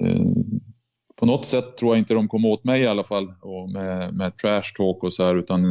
eh, 0.00 0.26
på 1.16 1.26
något 1.26 1.44
sätt 1.44 1.76
tror 1.76 1.92
jag 1.92 1.98
inte 1.98 2.14
de 2.14 2.28
kom 2.28 2.44
åt 2.44 2.64
mig 2.64 2.82
i 2.82 2.86
alla 2.86 3.04
fall 3.04 3.34
och 3.40 3.72
med, 3.72 4.14
med 4.14 4.36
trash 4.36 4.74
talk 4.76 5.02
och 5.02 5.12
så 5.12 5.24
här 5.24 5.36
utan 5.36 5.64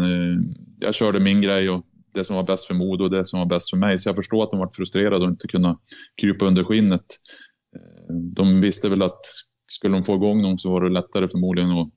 jag 0.79 0.95
körde 0.95 1.19
min 1.19 1.41
grej 1.41 1.69
och 1.69 1.85
det 2.13 2.25
som 2.25 2.35
var 2.35 2.43
bäst 2.43 2.65
för 2.65 2.73
Modo 2.75 3.03
och 3.03 3.09
det 3.09 3.25
som 3.25 3.39
var 3.39 3.45
bäst 3.45 3.69
för 3.69 3.77
mig. 3.77 3.97
Så 3.97 4.09
jag 4.09 4.15
förstår 4.15 4.43
att 4.43 4.51
de 4.51 4.59
var 4.59 4.69
frustrerade 4.75 5.25
och 5.25 5.31
inte 5.31 5.47
kunna 5.47 5.79
krypa 6.21 6.45
under 6.45 6.63
skinnet. 6.63 7.05
De 8.35 8.61
visste 8.61 8.89
väl 8.89 9.01
att 9.01 9.21
skulle 9.73 9.95
de 9.95 10.03
få 10.03 10.15
igång 10.15 10.41
någon 10.41 10.57
så 10.57 10.71
var 10.71 10.81
det 10.81 10.89
lättare 10.89 11.27
förmodligen 11.27 11.71
att 11.71 11.89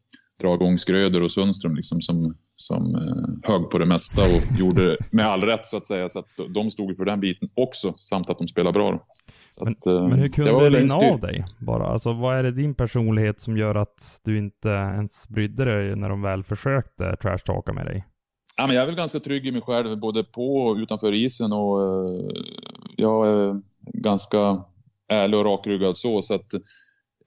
dra 0.42 0.54
igång 0.54 0.78
Skröder 0.78 1.22
och 1.22 1.30
Sundström 1.30 1.74
liksom 1.74 2.00
som, 2.00 2.34
som 2.54 2.94
eh, 2.94 3.50
hög 3.52 3.70
på 3.70 3.78
det 3.78 3.86
mesta 3.86 4.22
och 4.22 4.58
gjorde 4.58 4.86
det 4.86 4.96
med 5.10 5.26
all 5.26 5.40
rätt 5.40 5.66
så 5.66 5.76
att 5.76 5.86
säga. 5.86 6.08
Så 6.08 6.18
att 6.18 6.28
de 6.54 6.70
stod 6.70 6.96
för 6.96 7.04
den 7.04 7.20
biten 7.20 7.48
också 7.54 7.92
samt 7.96 8.30
att 8.30 8.38
de 8.38 8.46
spelade 8.48 8.72
bra. 8.72 9.06
Men, 9.60 9.72
att, 9.72 9.86
eh, 9.86 10.08
men 10.08 10.18
hur 10.18 10.28
kunde 10.28 10.70
det 10.70 10.78
rinna 10.78 10.94
av 10.94 11.20
dig? 11.20 11.46
Bara, 11.58 11.86
alltså 11.86 12.12
vad 12.12 12.36
är 12.36 12.42
det 12.42 12.52
din 12.52 12.74
personlighet 12.74 13.40
som 13.40 13.56
gör 13.56 13.74
att 13.74 14.20
du 14.24 14.38
inte 14.38 14.68
ens 14.68 15.28
brydde 15.28 15.64
dig 15.64 15.96
när 15.96 16.08
de 16.08 16.22
väl 16.22 16.42
försökte 16.42 17.16
trashtalka 17.16 17.72
med 17.72 17.86
dig? 17.86 18.04
Ja, 18.58 18.66
men 18.66 18.76
jag 18.76 18.82
är 18.82 18.86
väl 18.86 18.96
ganska 18.96 19.20
trygg 19.20 19.46
i 19.46 19.52
mig 19.52 19.62
själv, 19.62 19.98
både 19.98 20.24
på 20.24 20.56
och 20.56 20.76
utanför 20.76 21.12
isen. 21.12 21.52
Och, 21.52 21.82
eh, 21.82 22.30
jag 22.96 23.26
är 23.26 23.62
ganska 24.02 24.64
ärlig 25.08 25.40
och 25.40 25.46
rakryggad 25.46 25.96
så. 25.96 26.22
så 26.22 26.34
att 26.34 26.50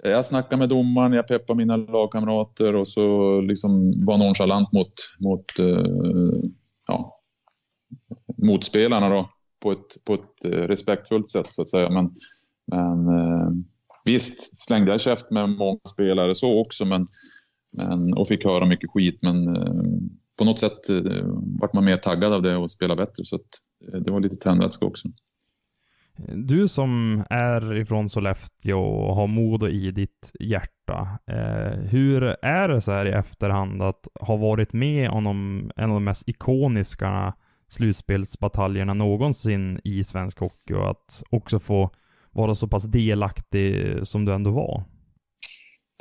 jag 0.04 0.26
snackar 0.26 0.58
med 0.58 0.70
domaren, 0.70 1.14
jag 1.14 1.28
peppar 1.28 1.56
mina 1.56 1.78
lagkamrater 1.78 2.76
och 2.76 2.88
så 2.88 3.42
liksom 3.42 4.06
var 4.06 4.18
nonchalant 4.18 4.72
mot, 4.72 4.94
mot 5.20 5.60
eh, 5.60 6.42
ja, 6.88 7.20
motspelarna 8.38 9.10
då, 9.10 9.30
på 9.60 9.72
ett, 9.72 10.06
på 10.06 10.14
ett 10.14 10.46
eh, 10.46 10.50
respektfullt 10.50 11.30
sätt 11.30 11.54
så 11.54 11.62
att 11.62 11.70
säga. 11.70 11.90
Men, 11.90 12.12
men 12.68 13.08
eh, 13.08 13.50
visst 14.06 14.62
slängde 14.62 14.92
jag 14.92 15.02
käft 15.02 15.32
med 15.32 15.50
många 15.50 15.80
spelare 15.94 16.36
så 16.36 16.62
också 16.62 16.86
men, 16.86 17.08
men, 17.74 18.14
och 18.14 18.28
fick 18.28 18.46
höra 18.46 18.66
mycket 18.66 18.90
skit. 18.90 19.20
Men 19.22 19.46
på 20.38 20.46
något 20.46 20.60
sätt 20.60 20.90
eh, 20.90 21.26
vart 21.62 21.74
man 21.74 21.86
mer 21.86 21.98
taggad 21.98 22.34
av 22.34 22.42
det 22.42 22.56
och 22.56 22.72
spelade 22.72 23.06
bättre. 23.06 23.26
Så 23.26 23.36
att, 23.36 23.48
det 24.06 24.12
var 24.12 24.20
lite 24.20 24.36
tändvätska 24.36 24.86
också. 24.86 25.08
Du 26.28 26.68
som 26.68 27.24
är 27.30 27.78
ifrån 27.78 28.10
Sollefteå 28.10 28.80
och 28.80 29.16
har 29.16 29.28
Modo 29.28 29.68
i 29.68 29.92
ditt 29.92 30.32
hjärta. 30.40 31.20
Eh, 31.28 31.80
hur 31.80 32.24
är 32.42 32.70
det 32.70 32.82
så 32.82 32.92
här 32.92 33.06
i 33.06 33.12
efterhand 33.12 33.82
att 33.82 34.08
ha 34.22 34.36
varit 34.36 34.74
med 34.74 35.10
om 35.10 35.24
de, 35.24 35.72
en 35.76 35.90
av 35.90 35.96
de 35.96 36.04
mest 36.04 36.30
ikoniska 36.30 37.34
slutspelsbataljerna 37.68 38.94
någonsin 38.94 39.80
i 39.84 40.04
svensk 40.04 40.40
hockey 40.40 40.74
och 40.74 40.90
att 40.90 41.24
också 41.30 41.60
få 41.60 41.90
vara 42.32 42.56
så 42.56 42.68
pass 42.68 42.84
delaktig 42.84 43.98
som 44.08 44.26
du 44.26 44.34
ändå 44.34 44.52
var? 44.52 44.84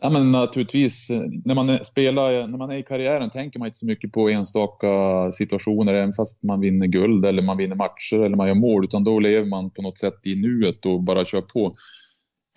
Ja, 0.02 0.10
men 0.10 0.32
naturligtvis. 0.32 1.10
Eh, 1.10 1.22
när 1.44 1.54
man, 1.54 1.84
spelar, 1.84 2.46
när 2.48 2.58
man 2.58 2.70
är 2.70 2.76
i 2.76 2.82
karriären 2.82 3.30
tänker 3.30 3.58
man 3.58 3.66
inte 3.66 3.78
så 3.78 3.86
mycket 3.86 4.12
på 4.12 4.28
enstaka 4.28 4.86
situationer, 5.32 5.94
även 5.94 6.12
fast 6.12 6.42
man 6.42 6.60
vinner 6.60 6.86
guld 6.86 7.26
eller 7.26 7.42
man 7.42 7.56
vinner 7.56 7.76
matcher 7.76 8.16
eller 8.24 8.36
man 8.36 8.48
gör 8.48 8.54
mål, 8.54 8.84
utan 8.84 9.04
då 9.04 9.18
lever 9.18 9.46
man 9.46 9.70
på 9.70 9.82
något 9.82 9.98
sätt 9.98 10.26
i 10.26 10.34
nuet 10.34 10.86
och 10.86 11.02
bara 11.02 11.24
kör 11.24 11.40
på. 11.40 11.72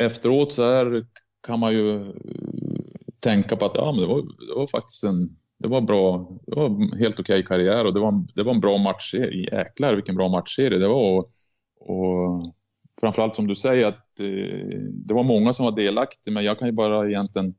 Efteråt 0.03 0.53
så 0.53 0.63
här 0.63 1.05
kan 1.47 1.59
man 1.59 1.73
ju 1.73 1.95
eh, 1.95 2.13
tänka 3.19 3.55
på 3.55 3.65
att 3.65 3.75
ja, 3.75 3.91
men 3.91 4.01
det, 4.01 4.07
var, 4.07 4.21
det 4.21 4.55
var 4.55 4.67
faktiskt 4.67 5.03
en 5.03 5.37
det 5.61 5.67
var 5.67 5.81
bra. 5.81 6.31
Det 6.47 6.55
var 6.55 6.65
en 6.65 6.99
helt 6.99 7.19
okej 7.19 7.39
okay 7.39 7.43
karriär 7.43 7.85
och 7.85 7.93
det 7.93 7.99
var, 7.99 8.25
det 8.35 8.43
var 8.43 8.53
en 8.53 8.59
bra 8.59 8.77
matchserie. 8.77 9.57
Jäklar 9.57 9.95
vilken 9.95 10.15
bra 10.15 10.29
matchserie 10.29 10.79
det 10.79 10.87
var. 10.87 11.17
Och, 11.17 11.29
och 11.79 12.43
framförallt 13.01 13.35
som 13.35 13.47
du 13.47 13.55
säger 13.55 13.87
att 13.87 14.19
eh, 14.19 14.77
det 14.91 15.13
var 15.13 15.23
många 15.23 15.53
som 15.53 15.65
var 15.65 15.75
delaktiga, 15.75 16.33
men 16.33 16.43
jag 16.43 16.59
kan 16.59 16.67
ju 16.67 16.71
bara 16.71 17.07
egentligen 17.07 17.53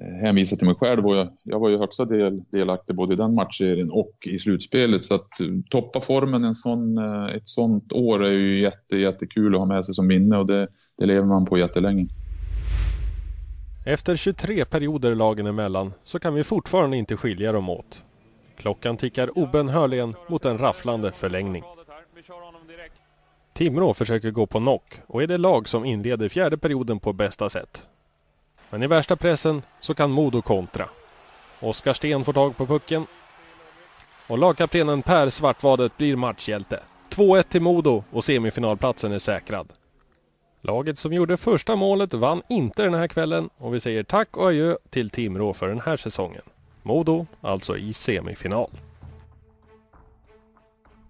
eh, 0.00 0.24
hänvisa 0.26 0.56
till 0.56 0.66
mig 0.66 0.74
själv 0.74 1.06
och 1.06 1.16
jag, 1.16 1.28
jag 1.42 1.60
var 1.60 1.68
ju 1.68 1.78
högsta 1.78 2.04
del 2.04 2.42
delaktig 2.52 2.96
både 2.96 3.12
i 3.12 3.16
den 3.16 3.34
matchserien 3.34 3.90
och 3.90 4.12
i 4.26 4.38
slutspelet. 4.38 5.04
Så 5.04 5.14
att 5.14 5.40
eh, 5.40 5.46
toppa 5.70 6.00
formen 6.00 6.44
en 6.44 6.54
sån, 6.54 6.98
eh, 6.98 7.34
ett 7.36 7.48
sånt 7.48 7.92
år 7.92 8.24
är 8.24 8.32
ju 8.32 8.60
jätte, 8.60 8.96
jättekul 8.96 9.54
att 9.54 9.60
ha 9.60 9.66
med 9.66 9.84
sig 9.84 9.94
som 9.94 10.06
minne 10.06 10.36
och 10.36 10.46
det, 10.46 10.68
det 10.98 11.06
lever 11.06 11.26
man 11.26 11.44
på 11.44 11.58
jättelänge. 11.58 12.06
Efter 13.86 14.16
23 14.16 14.64
perioder 14.64 15.14
lagen 15.14 15.46
emellan 15.46 15.92
så 16.04 16.18
kan 16.18 16.34
vi 16.34 16.44
fortfarande 16.44 16.96
inte 16.96 17.16
skilja 17.16 17.52
dem 17.52 17.68
åt. 17.68 18.02
Klockan 18.56 18.96
tickar 18.96 19.38
obönhörligen 19.38 20.14
mot 20.28 20.44
en 20.44 20.58
rafflande 20.58 21.12
förlängning. 21.12 21.62
Timrå 23.52 23.94
försöker 23.94 24.30
gå 24.30 24.46
på 24.46 24.58
knock 24.58 25.00
och 25.06 25.22
är 25.22 25.26
det 25.26 25.38
lag 25.38 25.68
som 25.68 25.84
inleder 25.84 26.28
fjärde 26.28 26.58
perioden 26.58 27.00
på 27.00 27.12
bästa 27.12 27.50
sätt. 27.50 27.86
Men 28.70 28.82
i 28.82 28.86
värsta 28.86 29.16
pressen 29.16 29.62
så 29.80 29.94
kan 29.94 30.10
Modo 30.10 30.42
kontra. 30.42 30.84
Oskar 31.60 31.94
Sten 31.94 32.24
får 32.24 32.32
tag 32.32 32.56
på 32.56 32.66
pucken. 32.66 33.06
Och 34.26 34.38
lagkaptenen 34.38 35.02
Per 35.02 35.30
Svartvadet 35.30 35.96
blir 35.96 36.16
matchhjälte. 36.16 36.80
2-1 37.10 37.42
till 37.42 37.62
Modo 37.62 38.04
och 38.10 38.24
semifinalplatsen 38.24 39.12
är 39.12 39.18
säkrad. 39.18 39.72
Laget 40.60 40.98
som 40.98 41.12
gjorde 41.12 41.36
första 41.36 41.76
målet 41.76 42.14
vann 42.14 42.42
inte 42.48 42.82
den 42.82 42.94
här 42.94 43.08
kvällen 43.08 43.50
och 43.56 43.74
vi 43.74 43.80
säger 43.80 44.02
tack 44.02 44.36
och 44.36 44.48
adjö 44.48 44.76
till 44.90 45.10
Timrå 45.10 45.54
för 45.54 45.68
den 45.68 45.80
här 45.80 45.96
säsongen. 45.96 46.42
Modo 46.82 47.26
alltså 47.40 47.76
i 47.76 47.92
semifinal. 47.92 48.70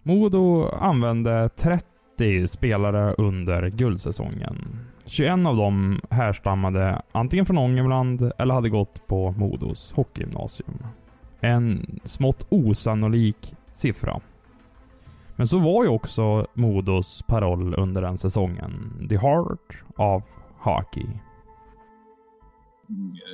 Modo 0.02 0.68
använde 0.68 1.48
30 1.48 1.86
spelare 2.48 3.14
under 3.18 3.68
guldsäsongen. 3.68 4.78
21 5.06 5.46
av 5.46 5.56
dem 5.56 6.00
härstammade 6.10 7.02
antingen 7.12 7.46
från 7.46 7.58
Ångermanland 7.58 8.32
eller 8.38 8.54
hade 8.54 8.68
gått 8.68 9.06
på 9.06 9.30
Modos 9.30 9.92
hockeygymnasium. 9.92 10.78
En 11.40 12.00
smått 12.04 12.46
osannolik 12.48 13.54
siffra. 13.72 14.20
Men 15.36 15.46
så 15.46 15.58
var 15.58 15.84
ju 15.84 15.90
också 15.90 16.46
Modos 16.54 17.24
paroll 17.26 17.74
under 17.78 18.02
den 18.02 18.18
säsongen. 18.18 19.06
The 19.08 19.16
Heart 19.16 19.84
of 19.96 20.22
Hockey. 20.58 21.06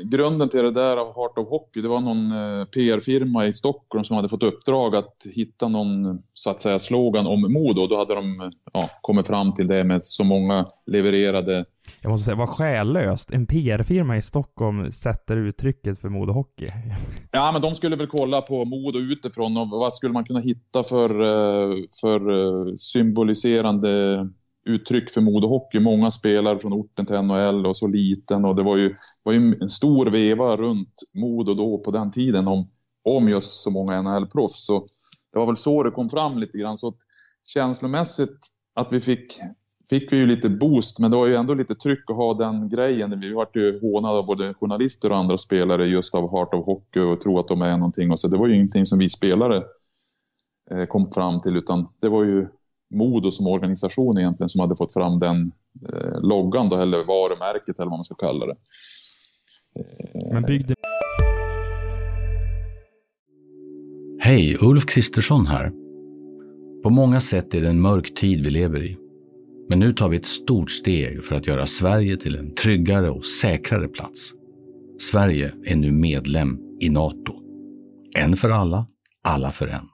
Grunden 0.04 0.48
till 0.48 0.62
det 0.62 0.70
där 0.70 0.96
av 0.96 1.06
Heart 1.06 1.38
of 1.38 1.48
Hockey, 1.48 1.80
det 1.80 1.88
var 1.88 2.00
någon 2.00 2.32
eh, 2.32 2.64
PR-firma 2.64 3.46
i 3.46 3.52
Stockholm 3.52 4.04
som 4.04 4.16
hade 4.16 4.28
fått 4.28 4.42
uppdrag 4.42 4.96
att 4.96 5.26
hitta 5.34 5.68
någon, 5.68 6.22
så 6.34 6.50
att 6.50 6.60
säga, 6.60 6.78
slogan 6.78 7.26
om 7.26 7.40
Modo. 7.40 7.86
Då 7.86 7.96
hade 7.96 8.14
de 8.14 8.50
ja, 8.72 8.90
kommit 9.00 9.26
fram 9.26 9.52
till 9.52 9.66
det 9.66 9.84
med 9.84 10.04
så 10.04 10.24
många 10.24 10.64
levererade 10.86 11.64
jag 12.02 12.10
måste 12.10 12.24
säga, 12.24 12.36
vad 12.36 12.48
själlöst. 12.48 13.32
En 13.32 13.46
PR-firma 13.46 14.16
i 14.16 14.22
Stockholm 14.22 14.92
sätter 14.92 15.36
uttrycket 15.36 15.98
för 15.98 16.08
Modo 16.08 16.32
Hockey. 16.32 16.70
Ja, 17.30 17.52
men 17.52 17.62
de 17.62 17.74
skulle 17.74 17.96
väl 17.96 18.06
kolla 18.06 18.42
på 18.42 18.64
Modo 18.64 18.98
utifrån 18.98 19.56
och 19.56 19.68
vad 19.68 19.94
skulle 19.94 20.12
man 20.12 20.24
kunna 20.24 20.40
hitta 20.40 20.82
för, 20.82 21.10
eh, 21.10 21.76
för 22.00 22.30
eh, 22.30 22.74
symboliserande 22.76 23.88
uttryck 24.66 25.10
för 25.10 25.20
Modo 25.20 25.48
Hockey. 25.48 25.80
Många 25.80 26.10
spelare 26.10 26.58
från 26.58 26.72
orten 26.72 27.06
till 27.06 27.22
NHL 27.22 27.66
och 27.66 27.76
så 27.76 27.86
liten 27.86 28.44
och 28.44 28.56
det 28.56 28.62
var 28.62 28.76
ju, 28.76 28.94
var 29.22 29.32
ju 29.32 29.58
en 29.60 29.68
stor 29.68 30.06
veva 30.06 30.56
runt 30.56 30.94
Modo 31.14 31.54
då 31.54 31.78
på 31.78 31.90
den 31.90 32.10
tiden 32.10 32.48
om, 32.48 32.70
om 33.04 33.28
just 33.28 33.62
så 33.62 33.70
många 33.70 34.02
NHL-proffs. 34.02 34.66
Så 34.66 34.84
det 35.32 35.38
var 35.38 35.46
väl 35.46 35.56
så 35.56 35.82
det 35.82 35.90
kom 35.90 36.08
fram 36.08 36.38
lite 36.38 36.58
grann. 36.58 36.76
Så 36.76 36.88
att 36.88 36.98
känslomässigt 37.44 38.38
att 38.74 38.92
vi 38.92 39.00
fick 39.00 39.38
fick 39.90 40.12
vi 40.12 40.16
ju 40.16 40.26
lite 40.26 40.50
boost, 40.50 40.98
men 40.98 41.10
det 41.10 41.16
var 41.16 41.26
ju 41.26 41.34
ändå 41.34 41.54
lite 41.54 41.74
tryck 41.74 42.10
att 42.10 42.16
ha 42.16 42.34
den 42.34 42.68
grejen. 42.68 43.20
Vi 43.20 43.32
vart 43.32 43.56
ju 43.56 43.80
hånade 43.80 44.18
av 44.18 44.26
både 44.26 44.54
journalister 44.54 45.10
och 45.10 45.18
andra 45.18 45.38
spelare 45.38 45.86
just 45.86 46.14
av 46.14 46.30
Heart 46.30 46.54
of 46.54 46.66
Hockey 46.66 47.00
och 47.00 47.20
tro 47.20 47.38
att 47.38 47.48
de 47.48 47.62
är 47.62 47.76
någonting. 47.76 48.10
Och 48.10 48.20
så 48.20 48.28
det 48.28 48.36
var 48.36 48.46
ju 48.46 48.54
ingenting 48.54 48.86
som 48.86 48.98
vi 48.98 49.08
spelare 49.08 49.62
eh, 50.70 50.86
kom 50.86 51.12
fram 51.12 51.40
till, 51.40 51.56
utan 51.56 51.88
det 52.00 52.08
var 52.08 52.24
ju 52.24 52.48
Modo 52.94 53.30
som 53.30 53.46
organisation 53.46 54.18
egentligen 54.18 54.48
som 54.48 54.60
hade 54.60 54.76
fått 54.76 54.92
fram 54.92 55.18
den 55.18 55.52
eh, 55.92 56.20
loggan 56.20 56.68
då, 56.68 56.76
eller 56.76 57.04
varumärket 57.04 57.78
eller 57.78 57.90
vad 57.90 57.98
man 57.98 58.04
ska 58.04 58.14
kalla 58.14 58.46
det. 58.46 58.56
Eh, 59.80 60.32
men 60.32 60.42
byggde... 60.42 60.74
Hej, 64.20 64.56
Ulf 64.60 64.86
Kristersson 64.86 65.46
här. 65.46 65.72
På 66.82 66.90
många 66.90 67.20
sätt 67.20 67.54
är 67.54 67.60
det 67.60 67.68
en 67.68 67.80
mörk 67.80 68.14
tid 68.14 68.44
vi 68.44 68.50
lever 68.50 68.84
i. 68.84 68.96
Men 69.68 69.78
nu 69.78 69.92
tar 69.92 70.08
vi 70.08 70.16
ett 70.16 70.26
stort 70.26 70.70
steg 70.70 71.24
för 71.24 71.34
att 71.34 71.46
göra 71.46 71.66
Sverige 71.66 72.16
till 72.16 72.36
en 72.36 72.54
tryggare 72.54 73.10
och 73.10 73.24
säkrare 73.24 73.88
plats. 73.88 74.32
Sverige 74.98 75.52
är 75.64 75.76
nu 75.76 75.92
medlem 75.92 76.58
i 76.80 76.88
Nato. 76.88 77.32
En 78.16 78.36
för 78.36 78.50
alla, 78.50 78.86
alla 79.22 79.52
för 79.52 79.66
en. 79.66 79.88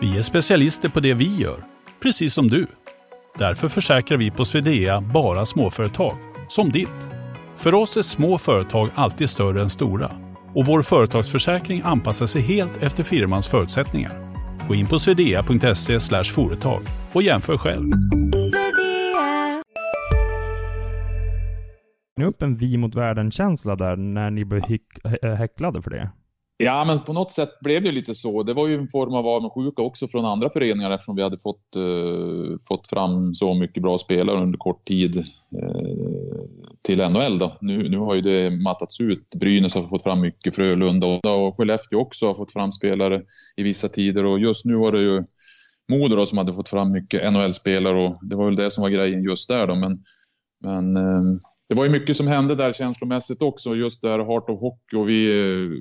Vi 0.00 0.18
är 0.18 0.22
specialister 0.22 0.88
på 0.88 1.00
det 1.00 1.14
vi 1.14 1.36
gör, 1.36 1.64
precis 2.02 2.34
som 2.34 2.48
du. 2.48 2.66
Därför 3.38 3.68
försäkrar 3.68 4.18
vi 4.18 4.30
på 4.30 4.44
Swedea 4.44 5.00
bara 5.00 5.46
småföretag, 5.46 6.16
som 6.48 6.70
ditt. 6.70 7.08
För 7.56 7.74
oss 7.74 7.96
är 7.96 8.02
små 8.02 8.38
företag 8.38 8.90
alltid 8.94 9.30
större 9.30 9.62
än 9.62 9.70
stora 9.70 10.10
och 10.54 10.66
vår 10.66 10.82
företagsförsäkring 10.82 11.82
anpassar 11.84 12.26
sig 12.26 12.42
helt 12.42 12.82
efter 12.82 13.04
firmans 13.04 13.48
förutsättningar. 13.48 14.36
Gå 14.68 14.74
in 14.74 14.86
på 14.86 14.98
swedea.se 14.98 16.00
företag 16.24 16.82
och 17.12 17.22
jämför 17.22 17.58
själv 17.58 17.92
ni 22.16 22.24
upp 22.24 22.42
en 22.42 22.54
vi 22.54 22.76
mot 22.76 22.94
världen-känsla 22.94 23.76
där 23.76 23.96
när 23.96 24.30
ni 24.30 24.44
blev 24.44 24.62
häcklade 25.38 25.82
för 25.82 25.90
det? 25.90 26.10
Ja, 26.58 26.84
men 26.84 26.98
på 26.98 27.12
något 27.12 27.32
sätt 27.32 27.60
blev 27.60 27.82
det 27.82 27.92
lite 27.92 28.14
så. 28.14 28.42
Det 28.42 28.54
var 28.54 28.68
ju 28.68 28.74
en 28.74 28.86
form 28.86 29.14
av 29.14 29.26
avundsjuka 29.26 29.82
också 29.82 30.08
från 30.08 30.24
andra 30.24 30.50
föreningar 30.50 30.90
eftersom 30.90 31.16
vi 31.16 31.22
hade 31.22 31.38
fått, 31.38 31.76
uh, 31.76 32.56
fått 32.68 32.88
fram 32.88 33.34
så 33.34 33.54
mycket 33.54 33.82
bra 33.82 33.98
spelare 33.98 34.42
under 34.42 34.58
kort 34.58 34.88
tid 34.88 35.16
uh, 35.16 36.44
till 36.82 36.98
NHL. 36.98 37.38
Då. 37.38 37.58
Nu, 37.60 37.88
nu 37.88 37.98
har 37.98 38.14
ju 38.14 38.20
det 38.20 38.50
mattats 38.50 39.00
ut. 39.00 39.30
Brynäs 39.40 39.74
har 39.74 39.82
fått 39.82 40.02
fram 40.02 40.20
mycket, 40.20 40.54
Frölunda 40.54 41.06
och, 41.06 41.46
och 41.46 41.56
Skellefteå 41.56 42.00
också 42.00 42.26
har 42.26 42.34
fått 42.34 42.52
fram 42.52 42.72
spelare 42.72 43.22
i 43.56 43.62
vissa 43.62 43.88
tider 43.88 44.24
och 44.24 44.38
just 44.38 44.64
nu 44.64 44.74
var 44.74 44.92
det 44.92 45.00
ju 45.00 45.24
Modo 45.92 46.26
som 46.26 46.38
hade 46.38 46.54
fått 46.54 46.68
fram 46.68 46.92
mycket 46.92 47.32
NHL-spelare 47.32 48.06
och 48.06 48.18
det 48.22 48.36
var 48.36 48.44
väl 48.44 48.56
det 48.56 48.70
som 48.70 48.82
var 48.82 48.90
grejen 48.90 49.22
just 49.22 49.48
där 49.48 49.66
då. 49.66 49.74
Men, 49.74 49.98
men 50.60 50.96
uh, 50.96 51.38
det 51.68 51.74
var 51.74 51.84
ju 51.84 51.90
mycket 51.90 52.16
som 52.16 52.26
hände 52.26 52.54
där 52.54 52.72
känslomässigt 52.72 53.42
också, 53.42 53.76
just 53.76 54.02
det 54.02 54.08
här 54.08 54.18
Heart 54.18 54.50
of 54.50 54.60
Hockey 54.60 54.96
och 54.96 55.08
vi, 55.08 55.28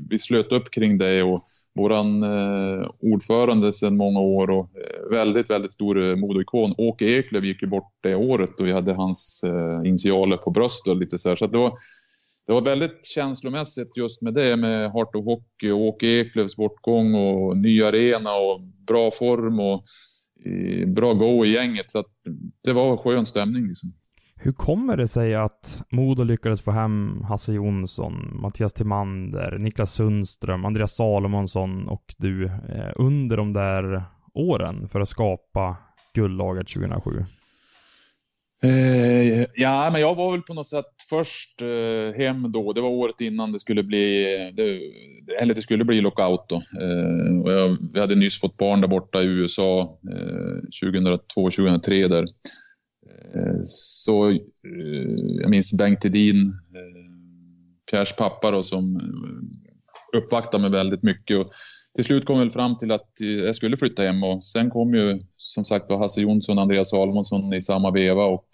vi 0.09 0.19
slöt 0.19 0.51
upp 0.51 0.71
kring 0.71 0.97
det 0.97 1.23
och 1.23 1.43
våran 1.75 2.23
eh, 2.23 2.89
ordförande 2.99 3.73
sedan 3.73 3.97
många 3.97 4.19
år 4.19 4.49
och 4.49 4.69
eh, 4.77 5.09
väldigt, 5.11 5.49
väldigt 5.49 5.73
stor 5.73 6.09
eh, 6.09 6.15
modeikon, 6.15 6.73
Åke 6.77 7.05
Eklöf 7.05 7.43
gick 7.43 7.61
ju 7.61 7.67
bort 7.67 7.93
det 8.03 8.15
året 8.15 8.59
och 8.59 8.67
vi 8.67 8.71
hade 8.71 8.93
hans 8.93 9.43
eh, 9.43 9.89
initialer 9.89 10.37
på 10.37 10.51
bröstet 10.51 10.91
och 10.91 10.97
lite 10.97 11.17
så 11.17 11.29
här. 11.29 11.35
Så 11.35 11.47
det 11.47 11.57
var, 11.57 11.73
det 12.47 12.53
var 12.53 12.61
väldigt 12.61 13.05
känslomässigt 13.05 13.97
just 13.97 14.21
med 14.21 14.33
det 14.33 14.57
med 14.57 14.91
Heart 14.91 15.15
of 15.15 15.25
Hockey 15.25 15.71
och 15.71 15.79
Åke 15.79 16.07
Eklöfs 16.07 16.55
bortgång 16.55 17.15
och 17.15 17.57
ny 17.57 17.83
arena 17.83 18.35
och 18.35 18.61
bra 18.61 19.11
form 19.11 19.59
och 19.59 19.83
eh, 20.45 20.87
bra 20.87 21.13
go 21.13 21.45
i 21.45 21.53
gänget. 21.53 21.91
Så 21.91 22.03
det 22.63 22.73
var 22.73 22.97
skön 22.97 23.25
stämning 23.25 23.67
liksom. 23.67 23.93
Hur 24.45 24.51
kommer 24.51 24.97
det 24.97 25.07
sig 25.07 25.35
att 25.35 25.83
Modo 25.91 26.23
lyckades 26.23 26.61
få 26.61 26.71
hem 26.71 27.21
Hasse 27.23 27.53
Jonsson, 27.53 28.41
Mattias 28.41 28.73
Timander, 28.73 29.57
Niklas 29.59 29.93
Sundström, 29.93 30.65
Andreas 30.65 30.95
Salomonsson 30.95 31.87
och 31.87 32.05
du 32.17 32.45
eh, 32.45 32.91
under 32.95 33.37
de 33.37 33.53
där 33.53 34.03
åren 34.33 34.89
för 34.89 34.99
att 34.99 35.09
skapa 35.09 35.77
guldlaget 36.13 36.67
2007? 36.67 37.25
Eh, 38.63 39.45
ja, 39.55 39.89
men 39.91 40.01
jag 40.01 40.15
var 40.15 40.31
väl 40.31 40.41
på 40.41 40.53
något 40.53 40.67
sätt 40.67 40.95
först 41.09 41.61
eh, 41.61 42.17
hem 42.17 42.51
då. 42.51 42.73
Det 42.73 42.81
var 42.81 42.89
året 42.89 43.21
innan 43.21 43.51
det 43.51 43.59
skulle 43.59 43.83
bli, 43.83 44.25
det, 44.53 44.79
eller 45.41 45.55
det 45.55 45.61
skulle 45.61 45.85
bli 45.85 46.01
lockout 46.01 46.49
då. 46.49 46.55
Eh, 46.55 47.41
och 47.43 47.51
jag, 47.51 47.77
vi 47.93 47.99
hade 47.99 48.15
nyss 48.15 48.41
fått 48.41 48.57
barn 48.57 48.81
där 48.81 48.87
borta 48.87 49.21
i 49.21 49.25
USA 49.25 49.99
2002-2003 50.83 52.03
eh, 52.03 52.09
där. 52.09 52.25
Eh, 53.35 53.61
så 53.65 54.29
eh, 54.29 54.39
jag 55.41 55.49
minns 55.49 55.77
Bengt 55.77 56.03
Hedin, 56.03 56.47
eh, 56.47 57.11
Pierres 57.91 58.15
pappa 58.15 58.51
då, 58.51 58.63
som 58.63 59.01
uppvaktade 60.17 60.61
mig 60.61 60.71
väldigt 60.71 61.03
mycket. 61.03 61.39
Och 61.39 61.45
till 61.95 62.03
slut 62.03 62.25
kom 62.25 62.39
jag 62.39 62.53
fram 62.53 62.77
till 62.77 62.91
att 62.91 63.11
jag 63.45 63.55
skulle 63.55 63.77
flytta 63.77 64.03
hem 64.03 64.23
och 64.23 64.45
sen 64.45 64.69
kom 64.69 64.93
ju 64.93 65.19
som 65.37 65.65
sagt 65.65 65.91
Hasse 65.91 66.21
Jonsson 66.21 66.57
och 66.57 66.61
Andreas 66.61 66.89
Salomonsson 66.89 67.53
i 67.53 67.61
samma 67.61 67.91
veva 67.91 68.25
och 68.25 68.45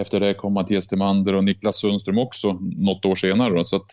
efter 0.00 0.20
det 0.20 0.34
kom 0.34 0.52
Mattias 0.52 0.86
Timander 0.86 1.34
och 1.34 1.44
Niklas 1.44 1.80
Sundström 1.80 2.18
också 2.18 2.52
något 2.62 3.04
år 3.04 3.14
senare. 3.14 3.54
Då, 3.54 3.62
så 3.62 3.76
att, 3.76 3.86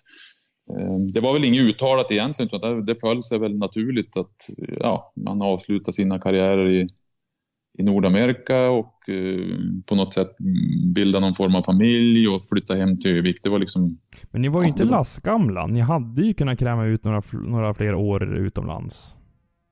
det 1.13 1.19
var 1.19 1.33
väl 1.33 1.43
inget 1.43 1.61
uttalat 1.61 2.11
egentligen, 2.11 2.49
utan 2.53 2.85
det 2.85 3.01
föll 3.01 3.23
sig 3.23 3.39
väl 3.39 3.57
naturligt 3.57 4.17
att 4.17 4.35
ja, 4.79 5.13
man 5.15 5.41
avslutar 5.41 5.91
sina 5.91 6.19
karriärer 6.19 6.69
i, 6.69 6.87
i 7.79 7.83
Nordamerika 7.83 8.69
och 8.69 9.09
eh, 9.09 9.57
på 9.85 9.95
något 9.95 10.13
sätt 10.13 10.35
bilda 10.95 11.19
någon 11.19 11.33
form 11.33 11.55
av 11.55 11.63
familj 11.63 12.27
och 12.27 12.41
flytta 12.47 12.73
hem 12.75 12.99
till 12.99 13.17
Övik. 13.17 13.37
Det 13.43 13.49
var 13.49 13.59
liksom... 13.59 13.99
Men 14.31 14.41
ni 14.41 14.47
var 14.47 14.61
ju 14.61 14.67
inte 14.67 14.83
lastgamla. 14.83 15.67
Ni 15.67 15.79
hade 15.79 16.21
ju 16.21 16.33
kunnat 16.33 16.59
kräma 16.59 16.85
ut 16.85 17.03
några, 17.03 17.23
några 17.31 17.73
fler 17.73 17.95
år 17.95 18.37
utomlands. 18.37 19.17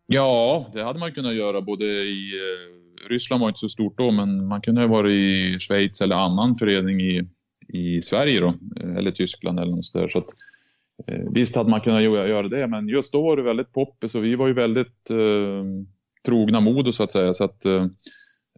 Ja, 0.07 0.69
det 0.73 0.83
hade 0.83 0.99
man 0.99 1.11
kunnat 1.11 1.35
göra 1.35 1.61
både 1.61 1.85
i... 1.85 2.31
Eh, 2.33 2.79
Ryssland 3.09 3.41
var 3.41 3.47
inte 3.47 3.59
så 3.59 3.69
stort 3.69 3.97
då, 3.97 4.11
men 4.11 4.47
man 4.47 4.61
kunde 4.61 4.81
ha 4.81 4.87
varit 4.87 5.11
i 5.11 5.57
Schweiz 5.59 6.01
eller 6.01 6.15
annan 6.15 6.55
förening 6.55 7.01
i, 7.01 7.27
i 7.67 8.01
Sverige 8.01 8.39
då, 8.39 8.53
eller 8.97 9.11
Tyskland 9.11 9.59
eller 9.59 9.71
något 9.71 9.93
där. 9.93 10.07
Så 10.07 10.19
att, 10.19 10.25
eh, 11.07 11.23
visst 11.31 11.55
hade 11.55 11.69
man 11.69 11.81
kunnat 11.81 12.03
göra 12.03 12.47
det, 12.47 12.67
men 12.67 12.87
just 12.87 13.13
då 13.13 13.21
var 13.21 13.37
det 13.37 13.43
väldigt 13.43 13.73
poppis 13.73 14.15
och 14.15 14.23
vi 14.23 14.35
var 14.35 14.47
ju 14.47 14.53
väldigt 14.53 15.09
eh, 15.09 15.63
trogna 16.25 16.59
Modo 16.59 16.91
så 16.91 17.03
att 17.03 17.11
säga. 17.11 17.33
Så 17.33 17.43
att, 17.43 17.65
eh, 17.65 17.83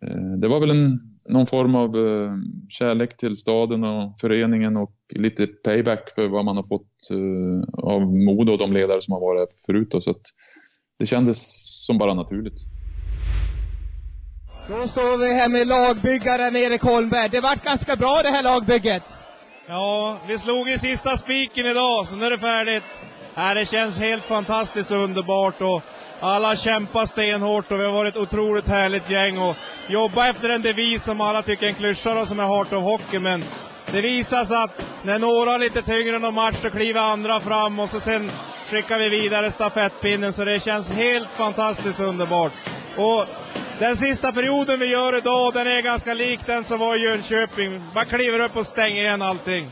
eh, 0.03 0.31
det 0.41 0.47
var 0.47 0.59
väl 0.59 0.69
en, 0.69 0.99
någon 1.29 1.45
form 1.45 1.75
av 1.75 1.95
eh, 1.95 2.31
kärlek 2.69 3.17
till 3.17 3.37
staden 3.37 3.83
och 3.83 4.19
föreningen 4.19 4.77
och 4.77 4.95
lite 5.09 5.47
payback 5.47 6.11
för 6.15 6.27
vad 6.27 6.45
man 6.45 6.55
har 6.55 6.63
fått 6.63 7.11
eh, 7.11 7.83
av 7.83 8.01
Modo 8.01 8.51
och 8.51 8.57
de 8.57 8.73
ledare 8.73 9.01
som 9.01 9.11
har 9.11 9.21
varit 9.21 9.39
här 9.39 9.47
förut. 9.65 9.91
Då, 9.91 10.01
så 10.01 10.11
att 10.11 10.21
det 10.99 11.05
kändes 11.05 11.37
som 11.85 11.97
bara 11.97 12.13
naturligt. 12.13 12.65
Då 14.67 14.87
står 14.87 15.17
vi 15.17 15.33
här 15.33 15.49
med 15.49 15.67
lagbyggaren 15.67 16.55
Erik 16.55 16.81
Holmberg. 16.81 17.29
Det 17.29 17.39
vart 17.39 17.63
ganska 17.63 17.95
bra 17.95 18.21
det 18.23 18.29
här 18.29 18.43
lagbygget. 18.43 19.03
Ja, 19.67 20.19
vi 20.27 20.39
slog 20.39 20.69
i 20.69 20.77
sista 20.77 21.17
spiken 21.17 21.65
idag, 21.65 22.07
så 22.07 22.15
nu 22.15 22.25
är 22.25 22.31
det 22.31 22.39
färdigt. 22.39 22.83
Nej, 23.35 23.55
det 23.55 23.65
känns 23.65 23.99
helt 23.99 24.23
fantastiskt 24.23 24.91
och 24.91 24.97
underbart 24.97 25.61
och 25.61 25.81
alla 26.19 26.55
kämpar 26.55 27.05
stenhårt 27.05 27.71
och 27.71 27.79
vi 27.79 27.83
har 27.85 27.91
varit 27.91 28.15
ett 28.15 28.21
otroligt 28.21 28.67
härligt 28.67 29.09
gäng 29.09 29.37
och 29.37 29.55
jobba 29.87 30.29
efter 30.29 30.49
en 30.49 30.61
devis 30.61 31.03
som 31.03 31.21
alla 31.21 31.41
tycker 31.41 31.65
är 31.65 31.69
en 31.69 31.75
klyscha 31.75 32.25
som 32.25 32.39
är 32.39 32.43
Heart 32.43 32.73
of 32.73 32.83
Hockey. 32.83 33.19
Men 33.19 33.43
det 33.91 34.01
visar 34.01 34.45
sig 34.45 34.57
att 34.57 34.85
när 35.03 35.19
några 35.19 35.53
är 35.53 35.59
lite 35.59 35.81
tyngre 35.81 36.15
än 36.15 36.21
någon 36.21 36.33
match, 36.33 36.57
då 36.61 36.69
kliver 36.69 37.01
andra 37.01 37.39
fram 37.39 37.79
och 37.79 37.89
så 37.89 37.99
sen 37.99 38.31
skickar 38.69 38.99
vi 38.99 39.09
vidare 39.09 39.51
stafettpinnen. 39.51 40.33
Så 40.33 40.45
det 40.45 40.63
känns 40.63 40.91
helt 40.91 41.29
fantastiskt 41.37 41.99
underbart. 41.99 42.53
Och 42.97 43.25
den 43.79 43.97
sista 43.97 44.31
perioden 44.31 44.79
vi 44.79 44.85
gör 44.85 45.17
idag, 45.17 45.53
den 45.53 45.67
är 45.67 45.81
ganska 45.81 46.13
lik 46.13 46.39
den 46.45 46.63
som 46.63 46.79
var 46.79 46.95
i 46.95 46.99
Jönköping. 46.99 47.83
Man 47.95 48.05
kliver 48.05 48.39
upp 48.39 48.57
och 48.57 48.65
stänger 48.65 49.01
igen 49.01 49.21
allting. 49.21 49.71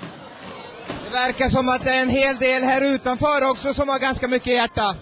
Det 1.10 1.14
verkar 1.14 1.50
som 1.50 1.70
att 1.70 1.84
det 1.84 1.92
är 1.92 2.02
en 2.02 2.10
hel 2.10 2.36
del 2.36 2.64
här 2.64 2.82
utanför 2.82 3.52
också 3.52 3.74
som 3.74 3.90
har 3.90 4.00
ganska 4.00 4.28
mycket 4.28 4.54
hjärta. 4.54 4.96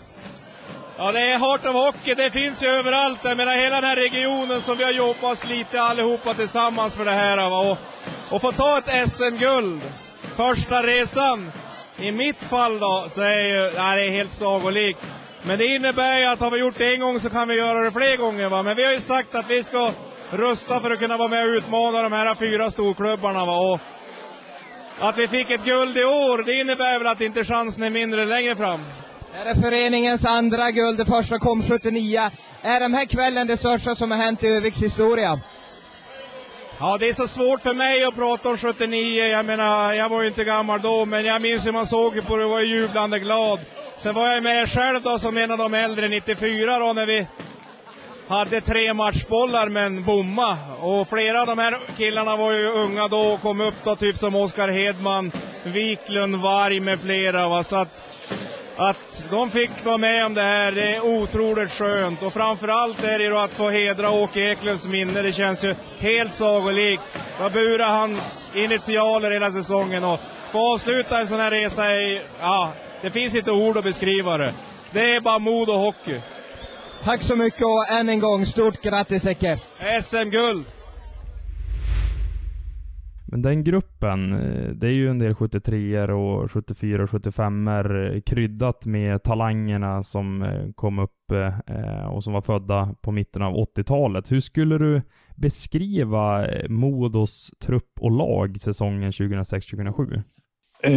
Ja, 0.97 1.11
det 1.11 1.19
är 1.19 1.39
Heart 1.39 1.65
of 1.65 1.73
Hockey, 1.73 2.13
det 2.13 2.31
finns 2.31 2.63
ju 2.63 2.67
överallt. 2.67 3.19
Jag 3.23 3.37
menar 3.37 3.55
hela 3.55 3.81
den 3.81 3.89
här 3.89 3.95
regionen 3.95 4.61
som 4.61 4.77
vi 4.77 4.83
har 4.83 4.91
jobbat 4.91 5.47
lite 5.47 5.81
allihopa 5.81 6.33
tillsammans 6.33 6.95
för 6.95 7.05
det 7.05 7.11
här. 7.11 7.49
Va? 7.49 7.71
Och, 7.71 7.77
och 8.35 8.41
få 8.41 8.51
ta 8.51 8.77
ett 8.77 9.09
SM-guld, 9.09 9.81
första 10.35 10.83
resan. 10.83 11.51
I 11.97 12.11
mitt 12.11 12.43
fall 12.43 12.79
då, 12.79 13.07
så 13.11 13.21
är 13.21 13.47
ju, 13.47 13.71
ja, 13.75 13.95
det 13.95 14.05
är 14.05 14.09
helt 14.09 14.31
sagolikt. 14.31 14.99
Men 15.43 15.57
det 15.57 15.65
innebär 15.65 16.17
ju 16.17 16.25
att 16.25 16.39
har 16.39 16.51
vi 16.51 16.59
gjort 16.59 16.77
det 16.77 16.93
en 16.93 16.99
gång 16.99 17.19
så 17.19 17.29
kan 17.29 17.47
vi 17.47 17.55
göra 17.55 17.79
det 17.79 17.91
fler 17.91 18.17
gånger. 18.17 18.49
Va? 18.49 18.63
Men 18.63 18.75
vi 18.75 18.83
har 18.83 18.91
ju 18.91 18.99
sagt 18.99 19.35
att 19.35 19.49
vi 19.49 19.63
ska 19.63 19.91
rusta 20.29 20.79
för 20.79 20.91
att 20.91 20.99
kunna 20.99 21.17
vara 21.17 21.27
med 21.27 21.43
och 21.43 21.49
utmana 21.49 22.01
de 22.01 22.11
här 22.11 22.35
fyra 22.35 22.71
storklubbarna. 22.71 23.45
Va? 23.45 23.73
Och 23.73 23.79
att 24.99 25.17
vi 25.17 25.27
fick 25.27 25.51
ett 25.51 25.65
guld 25.65 25.97
i 25.97 26.03
år, 26.03 26.43
det 26.43 26.53
innebär 26.53 26.97
väl 26.97 27.07
att 27.07 27.21
inte 27.21 27.43
chansen 27.43 27.83
är 27.83 27.89
mindre 27.89 28.25
längre 28.25 28.55
fram. 28.55 28.79
Det 29.31 29.49
är 29.49 29.55
föreningens 29.55 30.25
andra 30.25 30.71
guld, 30.71 30.97
det 30.97 31.05
första 31.05 31.39
kom 31.39 31.63
79. 31.63 32.29
Är 32.61 32.79
den 32.79 32.93
här 32.93 33.05
kvällen 33.05 33.47
det 33.47 33.57
största 33.57 33.95
som 33.95 34.11
har 34.11 34.17
hänt 34.17 34.43
i 34.43 34.47
Öviks 34.47 34.83
historia? 34.83 35.39
Ja, 36.79 36.97
det 36.99 37.09
är 37.09 37.13
så 37.13 37.27
svårt 37.27 37.61
för 37.61 37.73
mig 37.73 38.03
att 38.03 38.15
prata 38.15 38.49
om 38.49 38.57
79. 38.57 39.25
Jag 39.25 39.45
menar, 39.45 39.93
jag 39.93 40.09
var 40.09 40.21
ju 40.21 40.27
inte 40.27 40.43
gammal 40.43 40.81
då, 40.81 41.05
men 41.05 41.25
jag 41.25 41.41
minns 41.41 41.65
hur 41.65 41.71
man 41.71 41.87
såg 41.87 42.27
på 42.27 42.37
det 42.37 42.43
och 42.43 42.51
var 42.51 42.59
jublande 42.59 43.19
glad. 43.19 43.59
Sen 43.95 44.15
var 44.15 44.27
jag 44.27 44.43
med 44.43 44.69
själv 44.69 45.01
då 45.01 45.19
som 45.19 45.37
en 45.37 45.51
av 45.51 45.57
de 45.57 45.73
äldre 45.73 46.07
94 46.07 46.79
då 46.79 46.93
när 46.93 47.05
vi 47.05 47.27
hade 48.27 48.61
tre 48.61 48.93
matchbollar 48.93 49.69
men 49.69 50.03
bomma. 50.03 50.57
Och 50.79 51.09
flera 51.09 51.41
av 51.41 51.47
de 51.47 51.57
här 51.57 51.97
killarna 51.97 52.35
var 52.35 52.51
ju 52.51 52.67
unga 52.67 53.07
då 53.07 53.19
och 53.19 53.41
kom 53.41 53.61
upp 53.61 53.75
då, 53.83 53.95
typ 53.95 54.15
som 54.15 54.35
Oskar 54.35 54.69
Hedman, 54.69 55.31
Wiklund, 55.65 56.35
Varg 56.35 56.79
med 56.79 56.99
flera. 56.99 57.49
Va? 57.49 57.63
Så 57.63 57.75
att 57.75 58.03
att 58.79 59.25
de 59.29 59.49
fick 59.49 59.85
vara 59.85 59.97
med 59.97 60.25
om 60.25 60.33
det 60.33 60.41
här, 60.41 60.71
det 60.71 60.95
är 60.95 61.05
otroligt 61.05 61.71
skönt. 61.71 62.23
Och 62.23 62.33
framförallt 62.33 63.03
är 63.03 63.19
det 63.19 63.29
då 63.29 63.37
att 63.37 63.51
få 63.51 63.69
hedra 63.69 64.11
Åke 64.11 64.39
Eklunds 64.39 64.87
minne, 64.87 65.21
det 65.21 65.33
känns 65.33 65.63
ju 65.63 65.75
helt 65.99 66.33
sagolikt. 66.33 67.03
Jag 67.39 67.53
burat 67.53 67.89
hans 67.89 68.49
initialer 68.55 69.31
hela 69.31 69.51
säsongen 69.51 70.03
och 70.03 70.19
få 70.51 70.73
avsluta 70.73 71.19
en 71.19 71.27
sån 71.27 71.39
här 71.39 71.51
resa 71.51 71.93
i, 71.93 72.21
ja, 72.39 72.73
det 73.01 73.09
finns 73.09 73.35
inte 73.35 73.51
ord 73.51 73.77
att 73.77 73.83
beskriva 73.83 74.37
det. 74.37 74.53
Det 74.91 74.99
är 74.99 75.21
bara 75.21 75.39
mod 75.39 75.69
och 75.69 75.79
hockey. 75.79 76.21
Tack 77.03 77.21
så 77.21 77.35
mycket 77.35 77.61
och 77.61 77.91
än 77.91 78.09
en 78.09 78.19
gång 78.19 78.45
stort 78.45 78.81
grattis 78.81 79.25
Ecke! 79.25 79.61
SM-guld! 80.01 80.65
Men 83.29 83.41
den 83.41 83.63
gruppen, 83.63 84.33
eh, 84.33 84.71
det 84.71 84.87
är 84.87 84.91
ju 84.91 85.09
en 85.09 85.19
del 85.19 85.35
73 85.35 86.01
och 86.01 86.51
74 86.51 87.03
och 87.03 87.09
75 87.09 87.67
er 87.67 88.21
kryddat 88.25 88.85
med 88.85 89.23
talangerna 89.23 90.03
som 90.03 90.41
eh, 90.41 90.71
kom 90.75 90.99
upp 90.99 91.31
eh, 91.67 92.07
och 92.07 92.23
som 92.23 92.33
var 92.33 92.41
födda 92.41 92.95
på 93.01 93.11
mitten 93.11 93.41
av 93.41 93.53
80-talet. 93.53 94.31
Hur 94.31 94.39
skulle 94.39 94.77
du 94.77 95.01
beskriva 95.35 96.47
Modos 96.69 97.51
trupp 97.65 97.99
och 97.99 98.11
lag 98.11 98.59
säsongen 98.59 99.11
2006-2007? 99.11 100.23
Eh, 100.83 100.93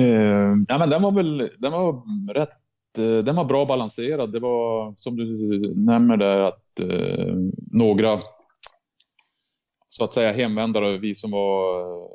ja, 0.69 0.79
men 0.79 0.91
den 0.91 1.03
var 1.03 1.13
väl 1.13 1.49
den 1.59 1.73
var 1.73 2.03
rätt 2.35 2.60
Eh, 2.99 3.25
den 3.25 3.37
var 3.37 3.45
bra 3.45 3.67
balanserad. 3.67 4.33
Det 4.33 4.41
var 4.41 4.95
som 4.97 5.17
du 5.17 5.75
nämner 5.77 6.17
där 6.17 6.41
att 6.41 6.81
eh, 6.81 7.35
några 7.73 8.21
så 9.89 10.05
att 10.05 10.15
säga 10.15 10.33
hemvändare, 10.33 10.99
vi 10.99 11.15
som 11.15 11.31
var 11.31 11.81
eh, 11.81 12.07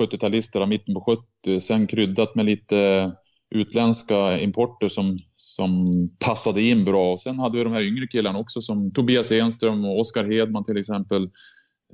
70-talister 0.00 0.60
av 0.60 0.68
mitten 0.68 0.94
på 0.94 1.00
70, 1.44 1.60
sen 1.60 1.86
kryddat 1.86 2.34
med 2.34 2.46
lite 2.46 3.12
utländska 3.54 4.40
importer 4.40 4.88
som, 4.88 5.18
som 5.36 5.92
passade 6.18 6.62
in 6.62 6.84
bra. 6.84 7.12
Och 7.12 7.20
sen 7.20 7.38
hade 7.38 7.58
vi 7.58 7.64
de 7.64 7.72
här 7.72 7.88
yngre 7.88 8.06
killarna 8.06 8.38
också 8.38 8.60
som 8.60 8.92
Tobias 8.92 9.32
Enström 9.32 9.84
och 9.84 10.00
Oskar 10.00 10.24
Hedman 10.24 10.64
till 10.64 10.76
exempel. 10.76 11.22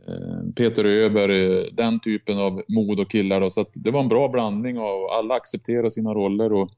Eh, 0.08 0.52
Peter 0.56 0.84
Öberg, 0.84 1.70
den 1.72 2.00
typen 2.00 2.38
av 2.38 2.62
mod 2.68 3.00
och 3.00 3.10
killar. 3.10 3.40
Då. 3.40 3.50
Så 3.50 3.64
det 3.74 3.90
var 3.90 4.00
en 4.00 4.08
bra 4.08 4.28
blandning 4.28 4.78
av 4.78 5.04
alla 5.18 5.34
accepterade 5.34 5.90
sina 5.90 6.14
roller 6.14 6.52
och, 6.52 6.68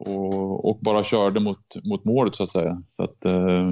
och, 0.00 0.70
och, 0.70 0.78
bara 0.80 1.04
körde 1.04 1.40
mot, 1.40 1.58
mot 1.84 2.04
målet 2.04 2.36
så 2.36 2.42
att 2.42 2.48
säga. 2.48 2.82
Så 2.88 3.04
att, 3.04 3.24
eh, 3.24 3.68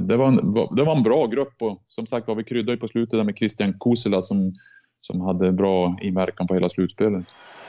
det, 0.00 0.16
var 0.16 0.26
en, 0.26 0.52
det 0.76 0.84
var 0.84 0.96
en 0.96 1.02
bra 1.02 1.26
grupp 1.26 1.62
och 1.62 1.82
som 1.86 2.06
sagt 2.06 2.28
var 2.28 2.34
vi 2.34 2.44
kryddade 2.44 2.78
på 2.78 2.88
slutet 2.88 3.18
där 3.18 3.24
med 3.24 3.38
Christian 3.38 3.74
Kusela 3.80 4.22
som, 4.22 4.52
som 5.00 5.20
hade 5.20 5.52
bra 5.52 5.96
inverkan 6.02 6.46
på 6.46 6.54
hela 6.54 6.68
slutspelet. 6.68 7.24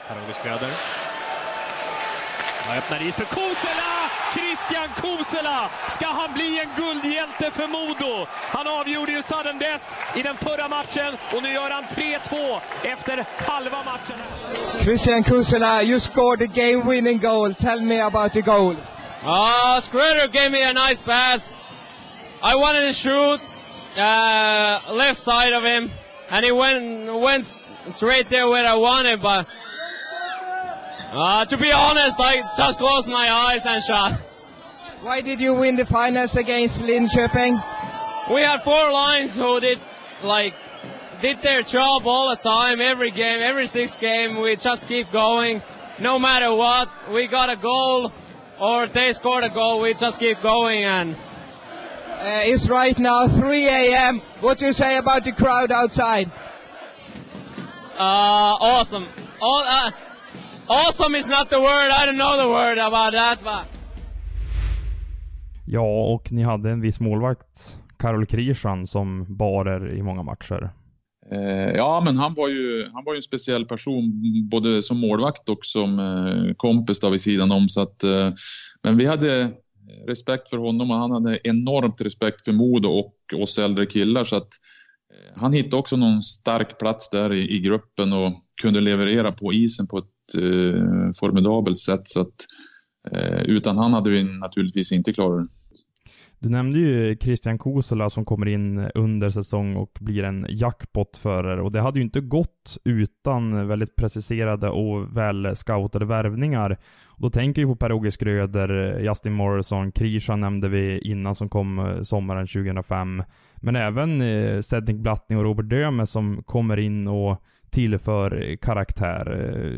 Här 0.08 0.19
har 0.19 0.28
vi 0.28 0.34
Skräder. 0.34 0.69
Han 2.65 2.78
öppnar 2.78 3.08
is 3.08 3.15
för 3.15 3.26
Kusela! 3.26 4.11
Christian 4.34 4.89
Kusela! 4.96 5.70
Ska 5.89 6.06
han 6.06 6.34
bli 6.34 6.60
en 6.60 6.70
guldhjälte 6.84 7.52
för 7.52 7.67
Modo? 7.67 8.28
Han 8.52 8.67
avgjorde 8.67 9.12
ju 9.12 9.22
sudden 9.22 9.60
death 9.60 9.86
i 10.17 10.22
den 10.22 10.36
förra 10.36 10.67
matchen 10.67 11.17
och 11.36 11.44
nu 11.44 11.54
gör 11.54 11.70
han 11.70 11.84
3-2 11.84 12.60
efter 12.84 13.26
halva 13.48 13.78
matchen. 13.78 14.15
Christian 14.84 15.24
Kusela, 15.24 15.84
you 15.84 16.00
scored 16.00 16.39
the 16.39 16.62
game 16.62 16.91
winning 16.91 17.20
goal. 17.20 17.54
Tell 17.54 17.82
me 17.82 18.00
about 18.02 18.34
the 18.34 18.41
goal. 18.41 18.76
Ah, 19.24 19.76
uh, 19.76 19.82
Skräder 19.82 20.28
gave 20.28 20.50
me 20.50 20.63
a 20.63 20.74
nice 20.74 21.02
pass. 21.02 21.54
I 22.41 22.56
wanted 22.56 22.88
to 22.88 22.94
shoot 22.94 23.39
uh, 23.98 24.94
left 24.94 25.20
side 25.20 25.54
of 25.54 25.63
him, 25.63 25.91
and 26.32 26.44
he 26.44 26.52
went 26.52 27.13
went 27.22 27.58
straight 27.89 28.30
there 28.30 28.48
where 28.48 28.65
I 28.65 28.76
wanted. 28.76 29.22
But 29.22 29.46
uh, 31.12 31.45
to 31.45 31.58
be 31.58 31.71
honest, 31.71 32.17
I 32.19 32.41
just 32.58 32.78
closed 32.78 33.08
my 33.10 33.30
eyes 33.32 33.65
and 33.65 33.84
shot. 33.84 34.19
Why 35.02 35.21
did 35.21 35.41
you 35.41 35.54
win 35.56 35.76
the 35.76 35.86
finals 35.86 36.36
against 36.36 36.82
Lin 36.82 37.08
Linköping? 37.08 38.34
We 38.34 38.41
had 38.41 38.62
four 38.63 38.91
lines 38.91 39.36
who 39.36 39.60
did 39.60 39.80
like 40.24 40.54
did 41.21 41.41
their 41.41 41.62
job 41.63 42.04
all 42.06 42.30
the 42.30 42.36
time, 42.41 42.80
every 42.82 43.12
game, 43.12 43.39
every 43.41 43.67
six 43.67 43.95
game. 43.95 44.41
We 44.41 44.56
just 44.56 44.88
keep 44.88 45.12
going. 45.12 45.62
no 46.00 46.17
matter 46.17 46.54
what, 46.54 46.89
we 47.12 47.28
got 47.28 47.50
a 47.50 47.56
goal 47.56 48.12
or 48.60 48.88
they 48.88 49.12
scored 49.13 49.43
a 49.43 49.50
goal, 49.50 49.82
we 49.82 49.93
just 49.93 50.19
keep 50.19 50.41
going 50.41 50.84
and 50.84 51.15
Uh, 51.15 52.41
it's 52.45 52.69
right 52.69 52.97
now 53.00 53.28
3 53.28 53.67
a.m. 53.67 54.21
What 54.41 54.60
do 54.60 54.65
you 54.67 54.74
say 54.74 54.97
about 54.97 55.24
the 55.24 55.32
crowd 55.32 55.71
outside? 55.71 56.32
uh, 57.97 58.58
awesome. 58.62 59.08
All, 59.41 59.63
uh, 59.65 59.91
awesome 60.72 61.16
is 61.20 61.28
not 61.28 61.50
the 61.50 61.60
word. 61.60 61.92
I 61.92 62.06
don't 62.06 62.18
know 62.18 62.38
the 62.38 62.48
word 62.48 62.78
about 62.78 63.14
that, 63.14 63.40
but 63.44 63.82
Ja, 65.66 66.14
och 66.14 66.32
ni 66.32 66.44
hade 66.44 66.72
en 66.72 66.82
viss 66.82 67.00
målvakt, 67.00 67.78
Karol 67.98 68.26
Krishan, 68.26 68.88
som 68.88 69.38
bar 69.38 69.66
er 69.66 69.96
i 69.96 70.04
många 70.04 70.24
matcher. 70.24 70.74
Eh, 71.32 71.76
ja, 71.76 72.02
men 72.06 72.18
han 72.18 72.34
var, 72.34 72.50
ju, 72.50 72.86
han 72.94 73.04
var 73.06 73.14
ju 73.14 73.18
en 73.18 73.24
speciell 73.24 73.66
person, 73.66 74.12
både 74.52 74.82
som 74.82 75.00
målvakt 75.00 75.50
och 75.50 75.60
som 75.62 76.00
eh, 76.00 76.54
kompis 76.58 77.00
då 77.00 77.10
vid 77.10 77.22
sidan 77.22 77.52
om. 77.52 77.70
Så 77.70 77.82
att, 77.82 78.04
eh, 78.04 78.30
men 78.84 78.98
vi 78.98 79.06
hade 79.06 79.50
respekt 80.08 80.50
för 80.50 80.58
honom 80.58 80.92
och 80.92 80.98
han 80.98 81.12
hade 81.12 81.40
enormt 81.44 82.02
respekt 82.02 82.46
för 82.46 82.54
Modo 82.54 82.90
och 82.90 83.42
oss 83.42 83.60
äldre 83.60 83.86
killar. 83.86 84.26
Så 84.26 84.36
att, 84.36 84.50
eh, 85.14 85.42
han 85.42 85.54
hittade 85.54 85.76
också 85.76 85.98
någon 85.98 86.22
stark 86.22 86.80
plats 86.80 87.10
där 87.10 87.34
i, 87.34 87.56
i 87.56 87.60
gruppen 87.60 88.14
och 88.14 88.34
kunde 88.62 88.82
leverera 88.82 89.32
på 89.32 89.54
isen 89.54 89.88
på 89.88 89.98
ett 89.98 90.06
eh, 90.36 91.12
formidabelt 91.20 91.78
sätt. 91.78 92.08
Så 92.08 92.22
att, 92.22 92.36
eh, 93.12 93.41
utan 93.44 93.78
han 93.78 93.94
hade 93.94 94.10
vi 94.10 94.24
naturligtvis 94.24 94.91
inte 94.91 95.13
klarat 95.13 95.39
det. 95.39 95.48
Du 96.41 96.50
nämnde 96.50 96.80
ju 96.80 97.17
Christian 97.22 97.58
Kosela 97.58 98.10
som 98.10 98.26
kommer 98.26 98.48
in 98.48 98.89
under 98.96 99.30
säsong 99.30 99.76
och 99.76 99.98
blir 100.00 100.24
en 100.24 100.48
jackpot 100.50 101.17
för 101.17 101.54
er. 101.54 101.60
Och 101.60 101.72
det 101.72 101.82
hade 101.82 102.00
ju 102.00 102.06
inte 102.06 102.22
gått 102.22 102.78
utan 102.84 103.67
väldigt 103.67 103.96
preciserade 103.96 104.70
och 104.70 105.17
väl 105.17 105.56
scoutade 105.56 106.06
värvningar. 106.06 106.78
Och 107.06 107.22
då 107.22 107.30
tänker 107.30 107.62
vi 107.62 107.65
på 107.65 107.76
Per-Åge 107.76 108.12
Skröder, 108.12 109.00
Justin 109.00 109.34
Morrison, 109.34 109.91
Krisha 109.91 110.36
nämnde 110.36 110.70
vi 110.70 111.00
innan 111.00 111.36
som 111.36 111.50
kom 111.50 111.80
eh, 111.80 112.02
sommaren 112.02 112.48
2005. 112.48 113.24
Men 113.56 113.76
även 113.76 114.22
eh, 114.22 114.62
Cedric 114.62 114.98
Blattning 114.98 115.38
och 115.38 115.46
Robert 115.46 115.70
Döme 115.70 116.06
som 116.06 116.44
kommer 116.44 116.80
in 116.80 117.08
och 117.08 117.44
tillför 117.72 118.58
karaktär. 118.62 119.26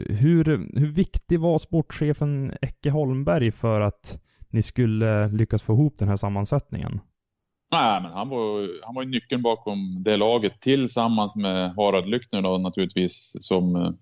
Hur, 0.10 0.46
hur 0.80 0.92
viktig 0.92 1.40
var 1.40 1.60
sportchefen 1.60 2.54
Ecke 2.62 2.90
Holmberg 2.90 3.52
för 3.52 3.82
att 3.82 4.20
ni 4.50 4.62
skulle 4.62 5.28
lyckas 5.28 5.64
få 5.64 5.74
ihop 5.74 5.96
den 5.98 6.08
här 6.08 6.16
sammansättningen? 6.16 7.00
Nej, 7.72 8.02
men 8.02 8.12
han 8.12 8.30
var, 8.30 8.70
han 8.86 8.96
var 8.96 9.04
ju 9.04 9.10
nyckeln 9.10 9.42
bakom 9.42 10.04
det 10.04 10.18
laget 10.18 10.62
tillsammans 10.62 11.36
med 11.36 11.76
Harald 11.76 12.10
Lyckner 12.10 12.42
då 12.42 12.58
naturligtvis 12.58 13.38
som, 13.40 13.98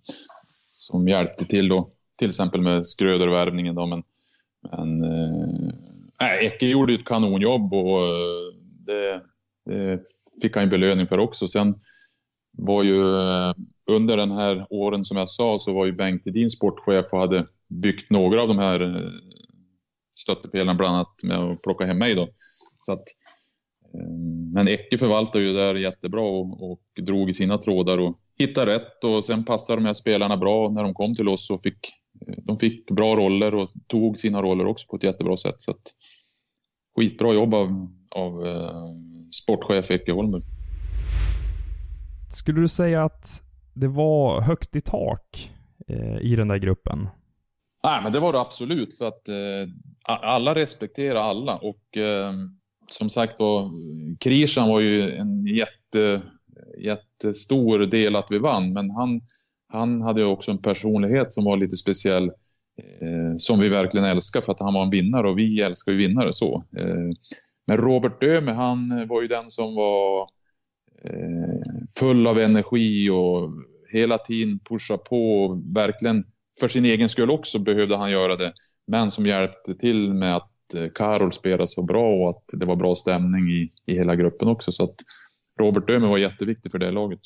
som 0.67 1.08
hjälpte 1.08 1.45
till 1.45 1.67
då. 1.67 1.89
Till 2.17 2.27
exempel 2.27 2.62
med 2.62 2.88
Skrödervärvningen 2.88 3.75
då, 3.75 3.86
men, 3.86 4.04
men 4.71 5.04
äh, 6.21 6.38
Ecke 6.39 6.65
gjorde 6.65 6.93
ju 6.93 6.99
ett 6.99 7.06
kanonjobb 7.06 7.73
och 7.73 8.04
eh, 8.04 8.54
det, 8.86 9.21
det 9.65 10.04
fick 10.41 10.56
han 10.56 10.63
ju 10.63 10.69
belöning 10.69 11.08
för 11.08 11.17
också. 11.17 11.47
Sen 11.47 11.75
var 12.57 12.83
ju 12.83 13.17
eh, 13.17 13.53
under 13.91 14.17
den 14.17 14.31
här 14.31 14.67
åren 14.69 15.03
som 15.03 15.17
jag 15.17 15.29
sa 15.29 15.57
så 15.57 15.73
var 15.73 15.85
ju 15.85 15.91
Bengt 15.91 16.27
Edin 16.27 16.49
sportchef 16.49 17.05
och 17.13 17.19
hade 17.19 17.45
byggt 17.67 18.09
några 18.09 18.41
av 18.41 18.47
de 18.47 18.57
här 18.57 18.81
eh, 18.81 19.11
stöttepelarna 20.19 20.75
bland 20.75 20.95
annat 20.95 21.23
med 21.23 21.37
att 21.37 21.61
plocka 21.61 21.85
hem 21.85 21.97
mig 21.97 22.15
då. 22.15 22.27
Så 22.79 22.93
att, 22.93 23.03
eh, 23.93 24.09
men 24.53 24.67
Ecke 24.67 24.97
förvaltade 24.97 25.43
ju 25.45 25.53
det 25.53 25.59
där 25.59 25.75
jättebra 25.75 26.21
och, 26.21 26.71
och 26.71 26.81
drog 27.01 27.29
i 27.29 27.33
sina 27.33 27.57
trådar 27.57 27.97
och 27.97 28.19
hittade 28.37 28.71
rätt 28.71 29.03
och 29.03 29.23
sen 29.23 29.45
passade 29.45 29.81
de 29.81 29.85
här 29.85 29.93
spelarna 29.93 30.37
bra 30.37 30.69
när 30.69 30.83
de 30.83 30.93
kom 30.93 31.15
till 31.15 31.29
oss 31.29 31.49
och 31.49 31.61
fick, 31.61 31.93
de 32.43 32.57
fick 32.57 32.91
bra 32.91 33.15
roller 33.15 33.55
och 33.55 33.69
tog 33.87 34.19
sina 34.19 34.41
roller 34.41 34.65
också 34.65 34.87
på 34.87 34.95
ett 34.95 35.03
jättebra 35.03 35.37
sätt. 35.37 35.55
Så 35.57 35.71
att, 35.71 35.93
skitbra 36.95 37.33
jobb 37.33 37.53
av, 37.53 37.87
av 38.15 38.45
eh, 38.45 38.95
sportchef 39.31 39.91
Ecke 39.91 40.11
Holmberg. 40.11 40.41
Skulle 42.33 42.61
du 42.61 42.67
säga 42.67 43.03
att 43.03 43.41
det 43.73 43.87
var 43.87 44.41
högt 44.41 44.75
i 44.75 44.81
tak 44.81 45.51
eh, 45.87 46.17
i 46.17 46.35
den 46.35 46.47
där 46.47 46.57
gruppen? 46.57 47.09
Nej, 47.83 47.99
men 48.03 48.11
det 48.11 48.19
var 48.19 48.33
det 48.33 48.39
absolut 48.39 48.97
för 48.97 49.07
att 49.07 49.27
eh, 49.27 49.73
alla 50.03 50.55
respekterar 50.55 51.21
alla 51.21 51.55
och 51.55 51.97
eh, 51.97 52.33
som 52.87 53.09
sagt 53.09 53.39
var, 53.39 53.69
Krishan 54.19 54.69
var 54.69 54.79
ju 54.79 55.11
en 55.11 55.45
jätte, 55.45 56.21
jättestor 56.79 57.79
del 57.79 58.15
att 58.15 58.31
vi 58.31 58.39
vann, 58.39 58.73
men 58.73 58.89
han, 58.91 59.21
han 59.67 60.01
hade 60.01 60.21
ju 60.21 60.27
också 60.27 60.51
en 60.51 60.61
personlighet 60.61 61.33
som 61.33 61.43
var 61.43 61.57
lite 61.57 61.77
speciell 61.77 62.25
eh, 62.77 63.35
som 63.37 63.59
vi 63.59 63.69
verkligen 63.69 64.05
älskar 64.05 64.41
för 64.41 64.51
att 64.51 64.59
han 64.59 64.73
var 64.73 64.83
en 64.83 64.89
vinnare 64.89 65.29
och 65.29 65.37
vi 65.37 65.61
älskar 65.61 65.91
ju 65.91 65.97
vinnare 65.97 66.33
så. 66.33 66.63
Eh, 66.77 67.11
men 67.67 67.77
Robert 67.77 68.21
Döme, 68.21 68.51
han 68.51 68.91
eh, 68.91 69.07
var 69.07 69.21
ju 69.21 69.27
den 69.27 69.49
som 69.49 69.75
var 69.75 70.21
eh, 70.21 70.25
full 71.99 72.27
av 72.27 72.39
energi 72.39 73.09
och 73.09 73.51
hela 73.91 74.17
tiden 74.17 74.59
pusha 74.69 74.97
på 74.97 75.43
och 75.43 75.75
verkligen 75.75 76.23
för 76.59 76.67
sin 76.67 76.85
egen 76.85 77.09
skull 77.09 77.31
också 77.31 77.59
behövde 77.59 77.97
han 77.97 78.11
göra 78.11 78.35
det. 78.35 78.53
Men 78.87 79.11
som 79.11 79.25
hjälpte 79.25 79.73
till 79.73 80.13
med 80.13 80.35
att 80.35 80.47
Karol 80.95 81.31
spelade 81.31 81.67
så 81.67 81.83
bra 81.83 82.23
och 82.23 82.29
att 82.29 82.43
det 82.53 82.65
var 82.65 82.75
bra 82.75 82.95
stämning 82.95 83.49
i, 83.49 83.69
i 83.85 83.93
hela 83.93 84.15
gruppen 84.15 84.47
också. 84.47 84.71
Så 84.71 84.83
att 84.83 84.95
Robert 85.59 85.87
Döme 85.87 86.07
var 86.07 86.17
jätteviktig 86.17 86.71
för 86.71 86.79
det 86.79 86.91
laget. 86.91 87.19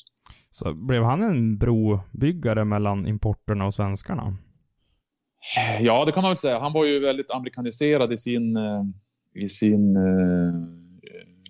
Så 0.50 0.74
blev 0.74 1.02
han 1.02 1.22
en 1.22 1.58
brobyggare 1.58 2.64
mellan 2.64 3.06
importerna 3.06 3.66
och 3.66 3.74
svenskarna? 3.74 4.36
Ja, 5.80 6.04
det 6.04 6.12
kan 6.12 6.22
man 6.22 6.30
väl 6.30 6.36
säga. 6.36 6.58
Han 6.58 6.72
var 6.72 6.84
ju 6.84 7.00
väldigt 7.00 7.30
amerikaniserad 7.30 8.12
i 8.12 8.16
sin, 8.16 8.58
i 9.34 9.48
sin 9.48 9.96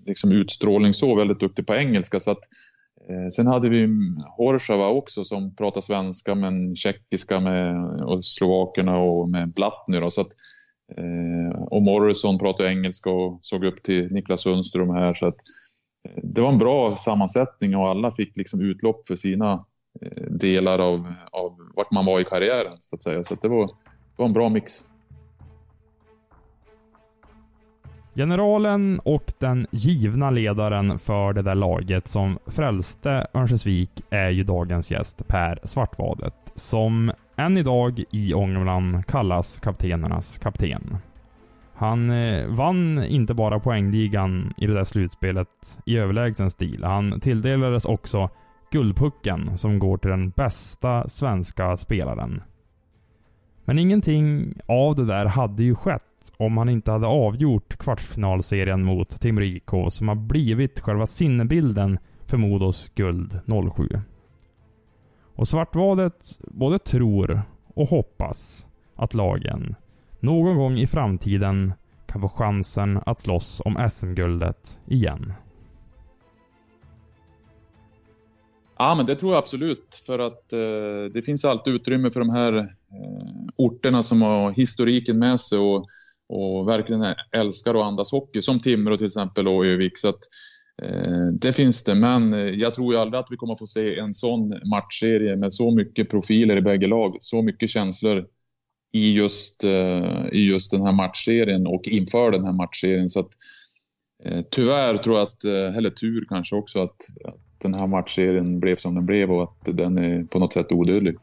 liksom 0.06 0.32
utstrålning 0.32 0.92
så, 0.92 1.14
väldigt 1.14 1.40
duktig 1.40 1.66
på 1.66 1.74
engelska. 1.74 2.20
Så 2.20 2.30
att, 2.30 2.38
eh, 3.08 3.28
sen 3.36 3.46
hade 3.46 3.68
vi 3.68 3.88
Horshava 4.36 4.88
också 4.88 5.24
som 5.24 5.56
pratar 5.56 5.80
svenska 5.80 6.34
men 6.34 6.76
tjeckiska 6.76 7.40
med 7.40 8.00
och 8.04 8.24
slovakerna 8.24 8.98
och 8.98 9.28
med 9.28 9.52
Blattner. 9.52 10.08
Så 10.08 10.20
att, 10.20 10.32
eh, 10.96 11.62
och 11.62 11.82
Morrison 11.82 12.38
pratade 12.38 12.68
engelska 12.68 13.10
och 13.10 13.38
såg 13.42 13.64
upp 13.64 13.82
till 13.82 14.12
Niklas 14.12 14.40
Sundström 14.40 14.90
här. 14.90 15.14
Så 15.14 15.26
att, 15.26 15.36
eh, 16.08 16.22
det 16.22 16.40
var 16.40 16.48
en 16.48 16.58
bra 16.58 16.96
sammansättning 16.96 17.76
och 17.76 17.88
alla 17.88 18.10
fick 18.10 18.36
liksom 18.36 18.60
utlopp 18.60 19.06
för 19.06 19.16
sina 19.16 19.60
delar 20.30 20.78
av, 20.78 21.14
av 21.32 21.56
vart 21.76 21.90
man 21.90 22.06
var 22.06 22.20
i 22.20 22.24
karriären 22.24 22.76
så 22.78 22.96
att 22.96 23.02
säga. 23.02 23.22
Så 23.22 23.34
att 23.34 23.42
det, 23.42 23.48
var, 23.48 23.66
det 23.66 23.72
var 24.16 24.26
en 24.26 24.32
bra 24.32 24.48
mix. 24.48 24.92
Generalen 28.16 29.00
och 29.04 29.32
den 29.38 29.66
givna 29.70 30.30
ledaren 30.30 30.98
för 30.98 31.32
det 31.32 31.42
där 31.42 31.54
laget 31.54 32.08
som 32.08 32.38
frälste 32.46 33.26
Örnsköldsvik 33.34 33.90
är 34.10 34.30
ju 34.30 34.44
dagens 34.44 34.90
gäst 34.90 35.28
Per 35.28 35.58
Svartvadet, 35.64 36.34
som 36.54 37.12
än 37.36 37.56
idag 37.56 38.04
i 38.10 38.34
Ångermanland 38.34 39.06
kallas 39.06 39.58
kaptenernas 39.58 40.38
kapten. 40.38 40.96
Han 41.74 42.10
eh, 42.10 42.46
vann 42.46 43.04
inte 43.04 43.34
bara 43.34 43.60
poängligan 43.60 44.52
i 44.56 44.66
det 44.66 44.74
där 44.74 44.84
slutspelet 44.84 45.78
i 45.86 45.98
överlägsen 45.98 46.50
stil. 46.50 46.84
Han 46.84 47.20
tilldelades 47.20 47.84
också 47.84 48.30
Guldpucken 48.70 49.58
som 49.58 49.78
går 49.78 49.98
till 49.98 50.10
den 50.10 50.30
bästa 50.30 51.08
svenska 51.08 51.76
spelaren. 51.76 52.42
Men 53.64 53.78
ingenting 53.78 54.54
av 54.66 54.94
det 54.94 55.06
där 55.06 55.26
hade 55.26 55.62
ju 55.62 55.74
skett 55.74 56.02
om 56.36 56.56
han 56.56 56.68
inte 56.68 56.90
hade 56.90 57.06
avgjort 57.06 57.76
kvartsfinalserien 57.78 58.84
mot 58.84 59.20
Timrå 59.20 59.44
IK 59.44 59.70
som 59.88 60.08
har 60.08 60.14
blivit 60.14 60.80
själva 60.80 61.06
sinnebilden 61.06 61.98
för 62.26 62.36
Modos 62.36 62.92
guld 62.94 63.40
07. 63.76 63.88
Och 65.34 65.48
Svartvadet 65.48 66.38
både 66.40 66.78
tror 66.78 67.42
och 67.74 67.88
hoppas 67.88 68.66
att 68.94 69.14
lagen 69.14 69.74
någon 70.20 70.56
gång 70.56 70.78
i 70.78 70.86
framtiden 70.86 71.72
kan 72.06 72.20
få 72.20 72.28
chansen 72.28 73.00
att 73.06 73.20
slåss 73.20 73.62
om 73.64 73.88
SM-guldet 73.90 74.80
igen. 74.86 75.32
Ja, 78.78 78.94
men 78.94 79.06
det 79.06 79.14
tror 79.14 79.32
jag 79.32 79.38
absolut. 79.38 80.02
För 80.06 80.18
att 80.18 80.52
eh, 80.52 81.12
det 81.12 81.22
finns 81.24 81.44
alltid 81.44 81.74
utrymme 81.74 82.10
för 82.10 82.20
de 82.20 82.30
här 82.30 82.56
eh, 82.56 82.64
orterna 83.56 84.02
som 84.02 84.22
har 84.22 84.52
historiken 84.52 85.18
med 85.18 85.40
sig 85.40 85.58
och, 85.58 85.84
och 86.28 86.68
verkligen 86.68 87.04
älskar 87.32 87.74
att 87.74 87.84
andas 87.84 88.12
hockey. 88.12 88.42
Som 88.42 88.60
Timrå 88.60 88.96
till 88.96 89.06
exempel 89.06 89.48
och 89.48 89.66
Övik. 89.66 89.98
Så 89.98 90.08
att, 90.08 90.20
eh, 90.82 91.26
det 91.40 91.52
finns 91.52 91.84
det, 91.84 91.94
men 91.94 92.32
eh, 92.32 92.38
jag 92.38 92.74
tror 92.74 92.92
ju 92.94 93.00
aldrig 93.00 93.20
att 93.20 93.28
vi 93.30 93.36
kommer 93.36 93.56
få 93.56 93.66
se 93.66 93.98
en 93.98 94.14
sån 94.14 94.48
matchserie 94.48 95.36
med 95.36 95.52
så 95.52 95.70
mycket 95.70 96.10
profiler 96.10 96.56
i 96.56 96.62
bägge 96.62 96.86
lag. 96.86 97.16
Så 97.20 97.42
mycket 97.42 97.70
känslor 97.70 98.26
i 98.92 99.12
just, 99.12 99.64
eh, 99.64 100.26
i 100.32 100.48
just 100.48 100.70
den 100.70 100.82
här 100.82 100.92
matchserien 100.92 101.66
och 101.66 101.88
inför 101.88 102.30
den 102.30 102.44
här 102.44 102.52
matchserien. 102.52 103.08
Så 103.08 103.20
att, 103.20 103.28
eh, 104.24 104.42
tyvärr 104.50 104.96
tror 104.96 105.16
jag 105.16 105.22
att, 105.22 105.44
eh, 105.44 105.76
eller 105.76 105.90
tur 105.90 106.26
kanske 106.28 106.56
också, 106.56 106.82
att, 106.82 106.96
att 107.24 107.40
den 107.58 107.74
här 107.74 107.86
matchserien 107.86 108.60
blev 108.60 108.76
som 108.76 108.94
den 108.94 109.06
blev 109.06 109.32
och 109.32 109.42
att 109.42 109.76
den 109.76 109.98
är 109.98 110.24
på 110.24 110.38
något 110.38 110.52
sätt 110.52 110.72
odödlig. 110.72 111.16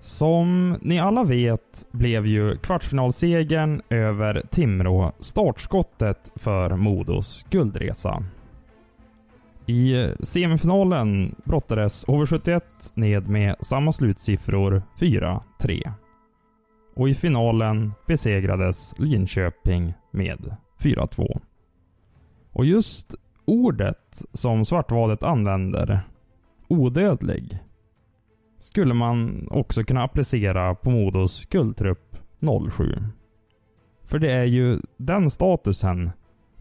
Som 0.00 0.76
ni 0.82 0.98
alla 0.98 1.24
vet 1.24 1.86
blev 1.92 2.26
ju 2.26 2.56
kvartsfinalsegern 2.56 3.82
över 3.90 4.42
Timrå 4.50 5.12
startskottet 5.18 6.32
för 6.36 6.76
Modos 6.76 7.46
guldresa. 7.50 8.24
I 9.66 10.12
semifinalen 10.20 11.34
brottades 11.44 12.06
HV71 12.06 12.60
ned 12.94 13.28
med 13.28 13.56
samma 13.60 13.92
slutsiffror 13.92 14.82
4-3. 14.98 15.92
Och 16.96 17.08
i 17.08 17.14
finalen 17.14 17.92
besegrades 18.06 18.94
Linköping 18.98 19.94
med 20.10 20.56
4-2. 20.80 21.40
Och 22.52 22.64
just 22.64 23.14
ordet 23.44 24.22
som 24.32 24.64
Svartvadet 24.64 25.22
använder, 25.22 26.00
odödlig, 26.68 27.58
skulle 28.66 28.94
man 28.94 29.48
också 29.50 29.84
kunna 29.84 30.02
applicera 30.02 30.74
på 30.74 30.90
Modos 30.90 31.46
guldtrupp 31.46 32.16
07. 32.70 32.84
För 34.04 34.18
det 34.18 34.32
är 34.32 34.44
ju 34.44 34.78
den 34.96 35.30
statusen 35.30 36.10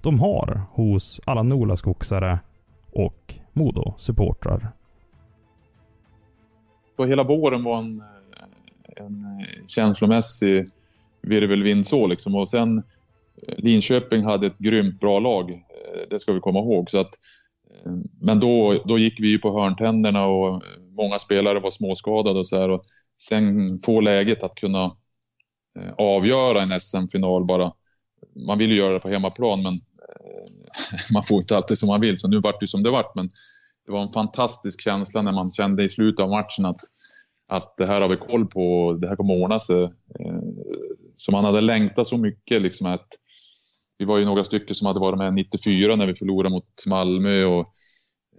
de 0.02 0.20
har 0.20 0.62
hos 0.72 1.22
alla 1.26 1.44
Nolaskogsare 1.44 2.40
och 2.92 3.34
Modo-supportrar. 3.54 4.72
Hela 7.08 7.24
våren 7.24 7.64
var 7.64 7.78
en, 7.78 8.04
en 8.96 9.22
känslomässig 9.68 10.66
virvelvind 11.22 11.86
så 11.86 12.08
liksom. 12.08 12.36
Och 12.36 12.50
sen 12.50 12.78
eh, 12.78 12.84
Linköping 13.58 14.24
hade 14.24 14.48
ett 14.48 14.58
grymt 14.58 15.00
bra 15.00 15.20
lag. 15.20 15.52
Eh, 15.52 16.02
det 16.10 16.20
ska 16.20 16.34
vi 16.34 16.40
komma 16.40 16.60
ihåg. 16.60 16.90
Så 16.90 17.00
att, 17.00 17.12
eh, 17.86 17.92
men 18.22 18.40
då, 18.40 18.74
då 18.86 18.98
gick 18.98 19.20
vi 19.20 19.32
ju 19.32 19.40
på 19.40 19.62
hörntänderna 19.62 20.26
och 20.26 20.64
många 20.98 21.20
spelare 21.20 21.60
var 21.60 21.72
småskadade 21.72 22.40
och 22.40 22.48
så 22.48 22.60
här. 22.60 22.70
Och 22.70 22.84
sen 23.22 23.80
få 23.86 24.02
läget 24.02 24.44
att 24.44 24.56
kunna 24.56 24.84
eh, 25.80 25.94
avgöra 25.98 26.62
en 26.62 26.80
SM-final 26.80 27.46
bara. 27.46 27.74
Man 28.48 28.58
vill 28.58 28.72
ju 28.72 28.78
göra 28.78 28.94
det 28.94 29.00
på 29.00 29.10
hemmaplan 29.10 29.64
men 29.64 29.74
eh, 29.74 31.00
man 31.14 31.24
får 31.24 31.38
inte 31.38 31.58
alltid 31.58 31.78
som 31.78 31.88
man 31.88 32.02
vill, 32.02 32.18
så 32.18 32.28
nu 32.28 32.40
vart 32.40 32.60
det 32.60 32.68
som 32.68 32.84
det 32.84 32.92
vart. 32.92 33.16
Men 33.16 33.30
det 33.86 33.92
var 33.92 34.02
en 34.02 34.10
fantastisk 34.10 34.82
känsla 34.82 35.22
när 35.22 35.32
man 35.32 35.52
kände 35.52 35.84
i 35.84 35.90
slutet 35.90 36.24
av 36.24 36.30
matchen 36.30 36.66
att, 36.66 36.82
att 37.48 37.78
det 37.78 37.86
här 37.86 38.02
har 38.02 38.10
vi 38.10 38.16
koll 38.16 38.46
på, 38.46 38.94
det 39.02 39.08
här 39.08 39.16
kommer 39.16 39.44
ordna 39.44 39.60
sig. 39.60 39.84
Eh, 39.84 40.40
så 41.18 41.32
man 41.32 41.46
hade 41.46 41.62
längtat 41.62 42.08
så 42.08 42.18
mycket. 42.18 42.62
Liksom 42.62 42.88
att 42.88 43.08
vi 43.98 44.06
var 44.06 44.18
ju 44.18 44.26
några 44.26 44.44
stycken 44.44 44.76
som 44.76 44.88
hade 44.88 45.00
varit 45.00 45.18
med 45.18 45.34
94 45.34 45.96
när 45.96 46.08
vi 46.08 46.16
förlorade 46.16 46.50
mot 46.50 46.86
Malmö 46.86 47.46
och 47.46 47.66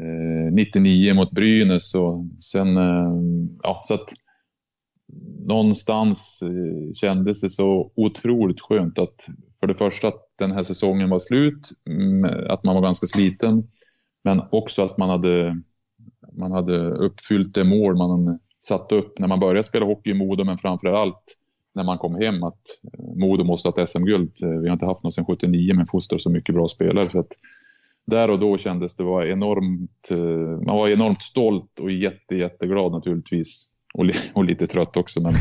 Eh, 0.01 0.53
99 0.53 1.15
mot 1.15 1.31
Brynäs 1.31 1.95
och 1.95 2.25
sen, 2.39 2.77
eh, 2.77 3.13
ja, 3.63 3.81
så 3.83 3.95
att 3.95 4.13
någonstans 5.47 6.43
eh, 6.43 6.93
kändes 6.93 7.41
det 7.41 7.51
så 7.51 7.93
otroligt 7.97 8.61
skönt 8.61 8.99
att 8.99 9.29
för 9.61 9.67
det 9.67 9.75
första 9.75 10.09
att 10.09 10.23
den 10.39 10.53
här 10.53 10.63
säsongen 10.63 11.11
var 11.11 11.19
slut, 11.19 11.69
mm, 11.91 12.25
att 12.51 12.65
man 12.65 12.75
var 12.75 12.83
ganska 12.83 13.07
sliten, 13.07 13.63
men 14.25 14.43
också 14.53 14.83
att 14.83 14.99
man 14.99 15.09
hade, 15.09 15.63
man 16.33 16.53
hade 16.53 16.91
uppfyllt 16.91 17.55
det 17.55 17.65
mål 17.65 17.97
man 17.97 18.39
satte 18.65 18.95
upp 18.95 19.19
när 19.19 19.29
man 19.29 19.41
började 19.41 19.65
spela 19.65 19.87
hockey 19.87 20.11
i 20.11 20.15
Modo, 20.15 20.45
men 20.45 20.59
framför 20.59 20.93
allt 20.93 21.37
när 21.75 21.85
man 21.85 21.99
kom 21.99 22.15
hem 22.15 22.43
att 22.43 22.61
Modo 23.17 23.45
måste 23.45 23.69
ha 23.69 23.83
ett 23.83 23.89
SM-guld. 23.89 24.33
Vi 24.41 24.69
har 24.69 24.73
inte 24.73 24.87
haft 24.87 25.05
något 25.05 25.15
sedan 25.15 25.25
79 25.25 25.75
men 25.75 25.87
fostrar 25.87 26.19
så 26.19 26.31
mycket 26.31 26.55
bra 26.55 26.69
spelare. 26.69 27.11
Så 27.11 27.21
att 27.21 27.33
där 28.07 28.31
och 28.31 28.39
då 28.39 28.57
kändes 28.57 28.97
det 28.97 29.05
var 29.05 29.25
enormt, 29.25 30.11
eh, 30.11 30.67
man 30.67 30.77
var 30.77 30.89
enormt 30.89 31.23
stolt 31.23 31.81
och 31.81 31.91
jätte, 31.91 32.37
jätteglad 32.37 32.93
naturligtvis. 32.93 33.73
Och, 33.95 34.05
li 34.05 34.13
och 34.35 34.45
lite 34.45 34.67
trött 34.67 34.97
också 34.97 35.23
men 35.23 35.33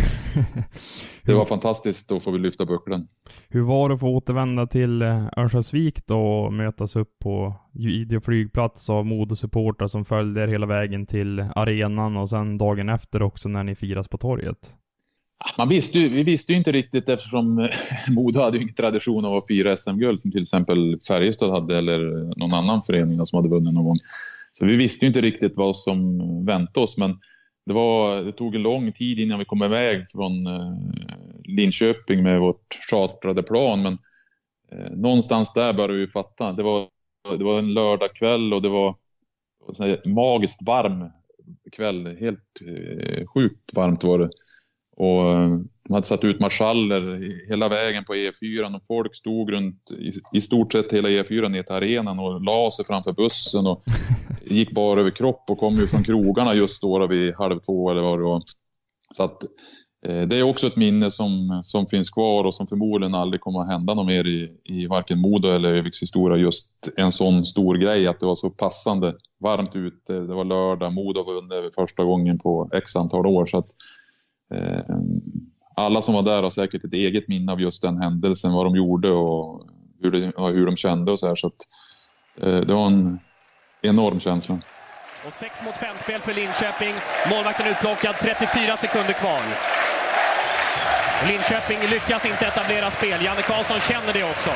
det 1.24 1.34
var 1.34 1.46
fantastiskt 1.46 2.12
att 2.12 2.24
få 2.24 2.32
lyfta 2.32 2.66
bucklan. 2.66 3.08
Hur 3.50 3.62
var 3.62 3.90
det 3.90 3.96
att 3.96 4.00
få 4.00 4.08
återvända 4.08 4.68
till 4.68 5.02
Örnsköldsvik 5.02 6.06
då 6.08 6.20
och 6.20 6.54
mötas 6.54 6.96
upp 6.96 7.20
på 7.20 7.56
Idö 7.74 8.22
flygplats 8.22 8.90
av 8.90 9.06
Modosupportrar 9.06 9.88
som 9.88 10.06
följde 10.06 10.44
er 10.44 10.48
hela 10.48 10.66
vägen 10.66 11.06
till 11.06 11.40
arenan 11.40 12.18
och 12.18 12.30
sen 12.30 12.58
dagen 12.58 12.90
efter 12.90 13.22
också 13.22 13.50
när 13.50 13.64
ni 13.64 13.76
firas 13.76 14.08
på 14.08 14.18
torget? 14.18 14.76
Man 15.58 15.70
visste 15.70 16.00
ju, 16.00 16.10
vi 16.10 16.24
visste 16.24 16.52
ju 16.52 16.58
inte 16.58 16.72
riktigt 16.72 17.10
eftersom 17.10 17.60
eh, 17.60 17.70
Modo 18.10 18.40
hade 18.40 18.58
ju 18.58 18.64
ingen 18.64 18.76
tradition 18.76 19.26
av 19.26 19.34
att 19.34 19.48
fira 19.48 19.78
SM-guld 19.78 20.20
som 20.20 20.32
till 20.32 20.42
exempel 20.42 21.00
Färjestad 21.08 21.52
hade 21.52 21.78
eller 21.78 22.00
någon 22.40 22.54
annan 22.54 22.82
förening 22.82 23.26
som 23.26 23.38
hade 23.38 23.50
vunnit 23.50 23.74
någon 23.74 23.86
gång. 23.86 23.98
Så 24.54 24.66
vi 24.66 24.76
visste 24.76 25.06
ju 25.06 25.08
inte 25.08 25.22
riktigt 25.22 25.56
vad 25.56 25.78
som 25.78 26.20
väntade 26.46 26.84
oss 26.84 26.98
men 26.98 27.20
det, 27.66 27.74
var, 27.74 28.22
det 28.22 28.32
tog 28.32 28.56
en 28.56 28.64
lång 28.64 28.92
tid 28.92 29.20
innan 29.20 29.40
vi 29.40 29.46
kom 29.46 29.64
iväg 29.64 30.10
från 30.10 30.48
eh, 30.48 30.74
Linköping 31.44 32.24
med 32.24 32.40
vårt 32.40 32.78
chartrade 32.90 33.44
plan 33.44 33.82
men 33.82 33.98
eh, 34.72 34.92
någonstans 34.92 35.54
där 35.54 35.74
började 35.74 36.00
vi 36.00 36.08
fatta. 36.08 36.54
Det 36.54 36.64
var, 36.64 36.88
det 37.38 37.44
var 37.44 37.60
en 37.60 37.74
lördagkväll 37.74 38.54
och 38.54 38.62
det 38.62 38.70
var, 38.70 38.96
en 39.80 40.14
magiskt 40.14 40.66
varm 40.66 41.10
kväll. 41.72 42.18
Helt 42.20 42.62
sjukt 43.34 43.76
varmt 43.76 44.04
var 44.04 44.20
det. 44.20 44.30
Och 44.98 45.30
eh, 45.30 45.60
de 45.88 45.94
hade 45.94 46.08
satt 46.08 46.24
ut 46.24 46.40
marschaller 46.40 47.20
hela 47.50 47.70
vägen 47.70 48.04
på 48.04 48.14
E4 48.14 48.76
och 48.76 48.82
folk 48.88 49.16
stod 49.16 49.52
runt 49.52 49.92
i, 49.92 50.38
i 50.38 50.42
stort 50.42 50.72
sett 50.72 50.94
hela 50.94 51.10
E4 51.10 51.50
ner 51.50 51.64
till 51.64 51.76
arenan 51.76 52.20
och 52.20 52.42
la 52.42 52.72
sig 52.72 52.86
framför 52.86 53.14
bussen 53.14 53.68
och 53.68 53.84
gick 54.46 54.72
bara 54.72 55.00
över 55.00 55.12
kropp 55.12 55.44
och 55.50 55.58
kom 55.58 55.76
ju 55.76 55.88
från 55.88 56.04
krogarna 56.04 56.54
just 56.54 56.82
då 56.82 57.08
vid 57.08 57.36
halv 57.36 57.60
två 57.60 57.92
eller 57.92 58.02
vad 58.02 58.20
det 58.20 58.24
var. 58.24 58.42
Så 59.12 59.24
att 59.24 59.44
eh, 60.08 60.22
det 60.22 60.38
är 60.38 60.44
också 60.44 60.68
ett 60.68 60.76
minne 60.76 61.12
som, 61.12 61.60
som 61.64 61.88
finns 61.88 62.10
kvar 62.10 62.44
och 62.44 62.54
som 62.54 62.68
förmodligen 62.68 63.16
aldrig 63.16 63.42
kommer 63.42 63.62
att 63.62 63.72
hända 63.72 63.94
något 63.94 64.08
mer 64.08 64.28
i, 64.28 64.52
i 64.64 64.88
varken 64.88 65.20
Modo 65.20 65.48
eller 65.48 65.74
Öviks 65.74 66.02
historia. 66.02 66.38
Just 66.38 66.70
en 66.98 67.12
sån 67.12 67.46
stor 67.46 67.76
grej 67.76 68.08
att 68.08 68.20
det 68.20 68.26
var 68.26 68.36
så 68.36 68.50
passande 68.50 69.14
varmt 69.44 69.76
ute. 69.76 70.14
Det 70.14 70.34
var 70.34 70.46
lördag, 70.46 70.94
Modo 70.94 71.24
var 71.24 71.82
första 71.82 72.04
gången 72.04 72.38
på 72.38 72.70
x 72.74 72.96
antal 72.96 73.26
år. 73.26 73.46
Så 73.46 73.58
att, 73.58 73.68
Eh, 74.54 74.96
alla 75.76 76.02
som 76.02 76.14
var 76.14 76.22
där 76.22 76.44
har 76.44 76.50
säkert 76.50 76.84
ett 76.84 76.94
eget 76.94 77.28
minne 77.28 77.52
av 77.52 77.62
just 77.62 77.82
den 77.82 77.98
händelsen, 77.98 78.54
vad 78.54 78.66
de 78.66 78.76
gjorde 78.76 79.10
och 79.12 79.62
hur, 80.02 80.12
det, 80.12 80.32
hur 80.38 80.66
de 80.66 80.76
kände 80.76 81.12
och 81.12 81.20
så 81.20 81.28
här. 81.28 81.36
Så 81.36 81.48
att, 81.48 81.62
eh, 82.42 82.56
det 82.56 82.74
var 82.74 82.88
en 82.88 83.20
enorm 83.82 84.20
känsla. 84.20 84.60
Och 85.28 85.34
6 85.34 85.64
mot 85.66 85.76
5-spel 85.76 86.22
för 86.22 86.34
Linköping. 86.34 86.94
Målvakten 87.30 87.68
utplockad, 87.68 88.16
34 88.22 88.78
sekunder 88.78 89.14
kvar. 89.14 89.42
Linköping 91.28 91.80
lyckas 91.90 92.26
inte 92.26 92.46
etablera 92.46 92.92
spel. 92.92 93.26
Janne 93.26 93.42
Karlsson 93.42 93.80
känner 93.80 94.14
det 94.14 94.24
också. 94.24 94.50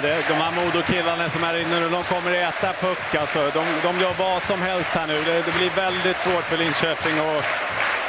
Det, 0.00 0.28
de 0.28 0.34
här 0.34 0.52
Modokillarna 0.64 1.28
som 1.28 1.44
är 1.44 1.56
inne 1.60 1.80
nu, 1.80 1.88
de 1.88 2.02
kommer 2.04 2.30
att 2.30 2.54
äta 2.54 2.72
puck 2.72 3.14
alltså. 3.14 3.50
De, 3.54 3.64
de 3.82 4.00
gör 4.00 4.12
vad 4.18 4.42
som 4.42 4.62
helst 4.62 4.90
här 4.90 5.06
nu. 5.06 5.22
Det, 5.24 5.34
det 5.46 5.54
blir 5.58 5.70
väldigt 5.70 6.18
svårt 6.18 6.44
för 6.44 6.56
Linköping 6.56 7.18
att 7.18 7.44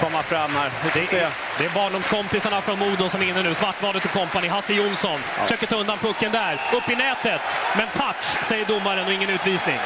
komma 0.01 0.23
fram 0.23 0.51
här. 0.55 0.69
Det 0.93 1.13
är, 1.13 1.29
det 1.59 1.65
är 1.65 1.69
barndomskompisarna 1.69 2.61
från 2.61 2.79
Modo 2.79 3.09
som 3.09 3.21
är 3.21 3.25
inne 3.25 3.43
nu. 3.43 3.53
Svartvadet 3.53 4.05
och 4.05 4.11
kompani. 4.11 4.47
Hasse 4.47 4.73
Jonsson 4.73 5.19
ja. 5.37 5.43
försöker 5.43 5.67
ta 5.67 5.75
undan 5.75 5.97
pucken 5.97 6.31
där. 6.31 6.61
Upp 6.73 6.89
i 6.89 6.95
nätet. 6.95 7.41
Men 7.77 7.87
touch, 7.87 8.45
säger 8.45 8.65
domaren 8.65 9.05
och 9.05 9.13
ingen 9.13 9.29
utvisning. 9.29 9.79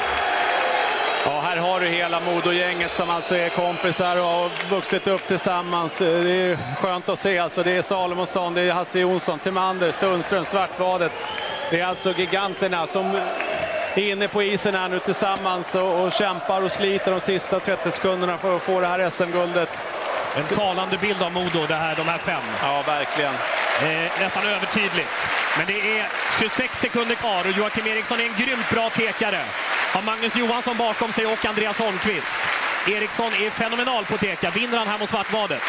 Ja, 1.25 1.39
här 1.41 1.57
har 1.57 1.79
du 1.79 1.87
hela 1.87 2.19
Modo-gänget 2.19 2.93
som 2.93 3.09
alltså 3.09 3.35
är 3.35 3.49
kompisar 3.49 4.17
och 4.17 4.25
har 4.25 4.69
vuxit 4.69 5.07
upp 5.07 5.27
tillsammans. 5.27 5.97
Det 5.97 6.05
är 6.07 6.57
skönt 6.75 7.09
att 7.09 7.19
se. 7.19 7.37
Alltså, 7.39 7.63
det 7.63 7.71
är 7.71 7.81
Salomonsson, 7.81 8.53
det 8.53 8.61
är 8.61 8.73
Hasse 8.73 8.99
Jonsson, 8.99 9.39
Timander, 9.39 9.91
Sundström, 9.91 10.45
Svartvadet. 10.45 11.11
Det 11.71 11.79
är 11.79 11.85
alltså 11.85 12.13
giganterna 12.17 12.87
som 12.87 13.05
är 13.95 14.11
inne 14.11 14.27
på 14.27 14.43
isen 14.43 14.75
här 14.75 14.89
nu 14.89 14.99
tillsammans 14.99 15.75
och, 15.75 16.03
och 16.03 16.13
kämpar 16.13 16.61
och 16.61 16.71
sliter 16.71 17.11
de 17.11 17.21
sista 17.21 17.59
30 17.59 17.91
sekunderna 17.91 18.37
för 18.37 18.55
att 18.55 18.61
få 18.61 18.79
det 18.79 18.87
här 18.87 19.09
SM-guldet. 19.09 19.69
En 20.35 20.55
talande 20.55 20.97
bild 20.97 21.23
av 21.23 21.31
Modo, 21.31 21.65
det 21.67 21.75
här, 21.75 21.95
de 21.95 22.07
här 22.07 22.17
fem. 22.17 22.41
Ja, 22.61 22.83
verkligen. 22.87 23.33
Eh, 23.81 24.11
nästan 24.19 24.47
övertydligt. 24.47 25.29
Men 25.57 25.65
det 25.67 25.99
är 25.99 26.07
26 26.39 26.81
sekunder 26.81 27.15
kvar 27.15 27.39
och 27.39 27.57
Joakim 27.57 27.87
Eriksson 27.87 28.19
är 28.19 28.23
en 28.23 28.45
grymt 28.45 28.69
bra 28.69 28.89
tekare. 28.89 29.41
Har 29.93 30.01
Magnus 30.01 30.35
Johansson 30.35 30.77
bakom 30.77 31.13
sig 31.13 31.25
och 31.25 31.45
Andreas 31.45 31.79
Holmqvist. 31.79 32.39
Eriksson 32.87 33.33
är 33.33 33.49
fenomenal 33.49 34.05
på 34.05 34.17
teka. 34.17 34.49
Vinner 34.49 34.77
han 34.77 34.87
här 34.87 34.99
mot 34.99 35.09
Svartvadet? 35.09 35.63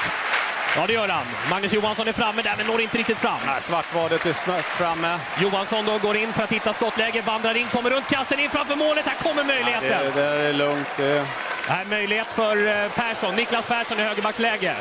Ja, 0.76 0.86
det 0.86 0.92
gör 0.92 1.08
han. 1.08 1.24
Magnus 1.50 1.72
Johansson 1.72 2.08
är 2.08 2.12
framme 2.12 2.42
där, 2.42 2.54
men 2.56 2.66
når 2.66 2.80
inte 2.80 2.98
riktigt 2.98 3.18
fram. 3.18 3.38
Nej, 3.46 3.60
svartvadet 3.60 4.26
är 4.26 4.32
snart 4.32 4.64
framme. 4.64 5.18
Johansson 5.40 5.84
då 5.84 5.98
går 5.98 6.16
in 6.16 6.32
för 6.32 6.42
att 6.42 6.52
hitta 6.52 6.72
skottläge, 6.72 7.22
vandrar 7.22 7.56
in, 7.56 7.66
kommer 7.66 7.90
runt 7.90 8.06
kassen, 8.06 8.40
in 8.40 8.50
framför 8.50 8.76
målet. 8.76 9.06
Här 9.06 9.32
kommer 9.32 9.44
möjligheten. 9.44 9.88
Ja, 9.90 10.10
det, 10.14 10.22
det 10.22 10.48
är 10.48 10.52
lugnt. 10.52 10.88
Det... 10.96 11.26
Här 11.68 11.84
möjlighet 11.84 12.26
för 12.26 12.66
eh, 12.66 12.90
Persson, 12.90 13.34
Niklas 13.34 13.66
Persson 13.66 14.00
i 14.00 14.02
högerbacksläge. 14.02 14.74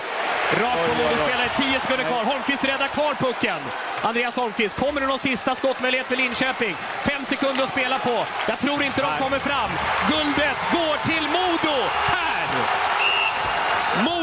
Rakt 0.61 0.87
på 0.87 1.03
Modospelare, 1.03 1.49
10 1.57 1.79
sekunder 1.79 2.03
kvar. 2.03 2.23
Holmqvist 2.23 2.63
räddar 2.65 2.87
kvar 2.87 3.13
pucken. 3.13 3.59
Andreas 4.01 4.35
Holmqvist, 4.35 4.75
kommer 4.75 5.01
det 5.01 5.07
någon 5.07 5.19
sista 5.19 5.55
skottmöjlighet 5.55 6.07
för 6.07 6.15
Linköping? 6.15 6.75
Fem 7.03 7.25
sekunder 7.25 7.63
att 7.63 7.71
spela 7.71 7.99
på. 7.99 8.25
Jag 8.47 8.59
tror 8.59 8.83
inte 8.83 9.01
de 9.01 9.23
kommer 9.23 9.39
fram. 9.39 9.71
Guldet 10.09 10.57
går 10.71 11.05
till 11.05 11.23
Modo! 11.23 11.77
Här! 12.07 12.21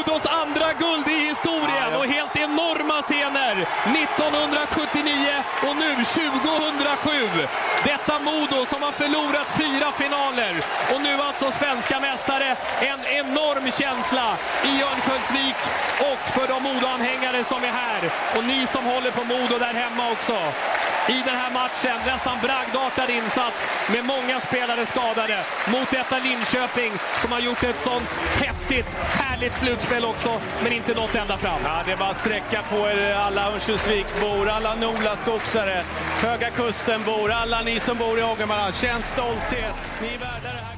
Modos 0.08 0.26
andra 0.26 0.72
guld 0.78 1.08
i 1.08 1.28
historien 1.28 1.94
och 1.98 2.06
helt 2.06 2.36
enorma 2.36 3.02
scener. 3.02 3.54
1979 4.04 5.44
och 5.68 5.76
nu 5.76 5.90
2007. 6.04 7.46
Detta 7.84 8.18
Modo 8.18 8.66
som 8.70 8.82
har 8.82 8.92
förlorat 8.92 9.48
fyra 9.60 9.92
finaler 9.92 10.54
och 10.94 11.00
nu 11.02 11.12
alltså 11.22 11.50
svenska 11.50 12.00
mästare. 12.00 12.56
En 12.80 13.00
enorm 13.20 13.70
känsla 13.70 14.26
i 14.70 14.82
Örnsköldsvik 14.82 15.60
och 16.10 16.22
för 16.34 16.46
de 16.52 16.62
Modo-anhängare 16.62 17.44
som 17.44 17.64
är 17.64 17.74
här. 17.82 18.02
Och 18.36 18.44
ni 18.44 18.66
som 18.66 18.84
håller 18.84 19.10
på 19.10 19.24
Modo 19.24 19.58
där 19.58 19.74
hemma 19.82 20.10
också. 20.12 20.38
I 21.08 21.22
den 21.26 21.36
här 21.36 21.52
matchen, 21.52 21.98
nästan 22.06 22.36
bragdartad 22.42 23.10
insats 23.10 23.68
med 23.92 24.04
många 24.04 24.40
spelare 24.40 24.86
skadade 24.86 25.38
mot 25.72 25.90
detta 25.90 26.18
Linköping 26.18 26.92
som 27.20 27.32
har 27.32 27.40
gjort 27.40 27.64
ett 27.64 27.78
sånt 27.78 28.18
häftigt, 28.44 28.96
härligt 29.20 29.56
slutspel 29.56 29.97
också, 30.04 30.40
men 30.62 30.72
inte 30.72 30.94
nått 30.94 31.14
ända 31.14 31.36
fram. 31.36 31.60
Ja, 31.64 31.82
det 31.86 31.92
är 31.92 31.96
bara 31.96 32.10
att 32.10 32.16
sträcka 32.16 32.62
på 32.70 32.76
er 32.76 33.10
eh, 33.10 33.26
alla 33.26 33.52
Örnsköldsviksbor, 33.52 34.48
alla 34.48 34.74
Nolaskogsare, 34.74 35.82
Höga 36.22 36.50
Kustenbor, 36.50 37.30
alla 37.30 37.62
ni 37.62 37.80
som 37.80 37.98
bor 37.98 38.18
i 38.18 38.22
Ångermanland. 38.22 38.74
Känn 38.74 39.02
stolthet. 39.02 39.74
Ni 40.02 40.08
är 40.08 40.18
värda 40.18 40.42
det 40.42 40.48
här 40.48 40.77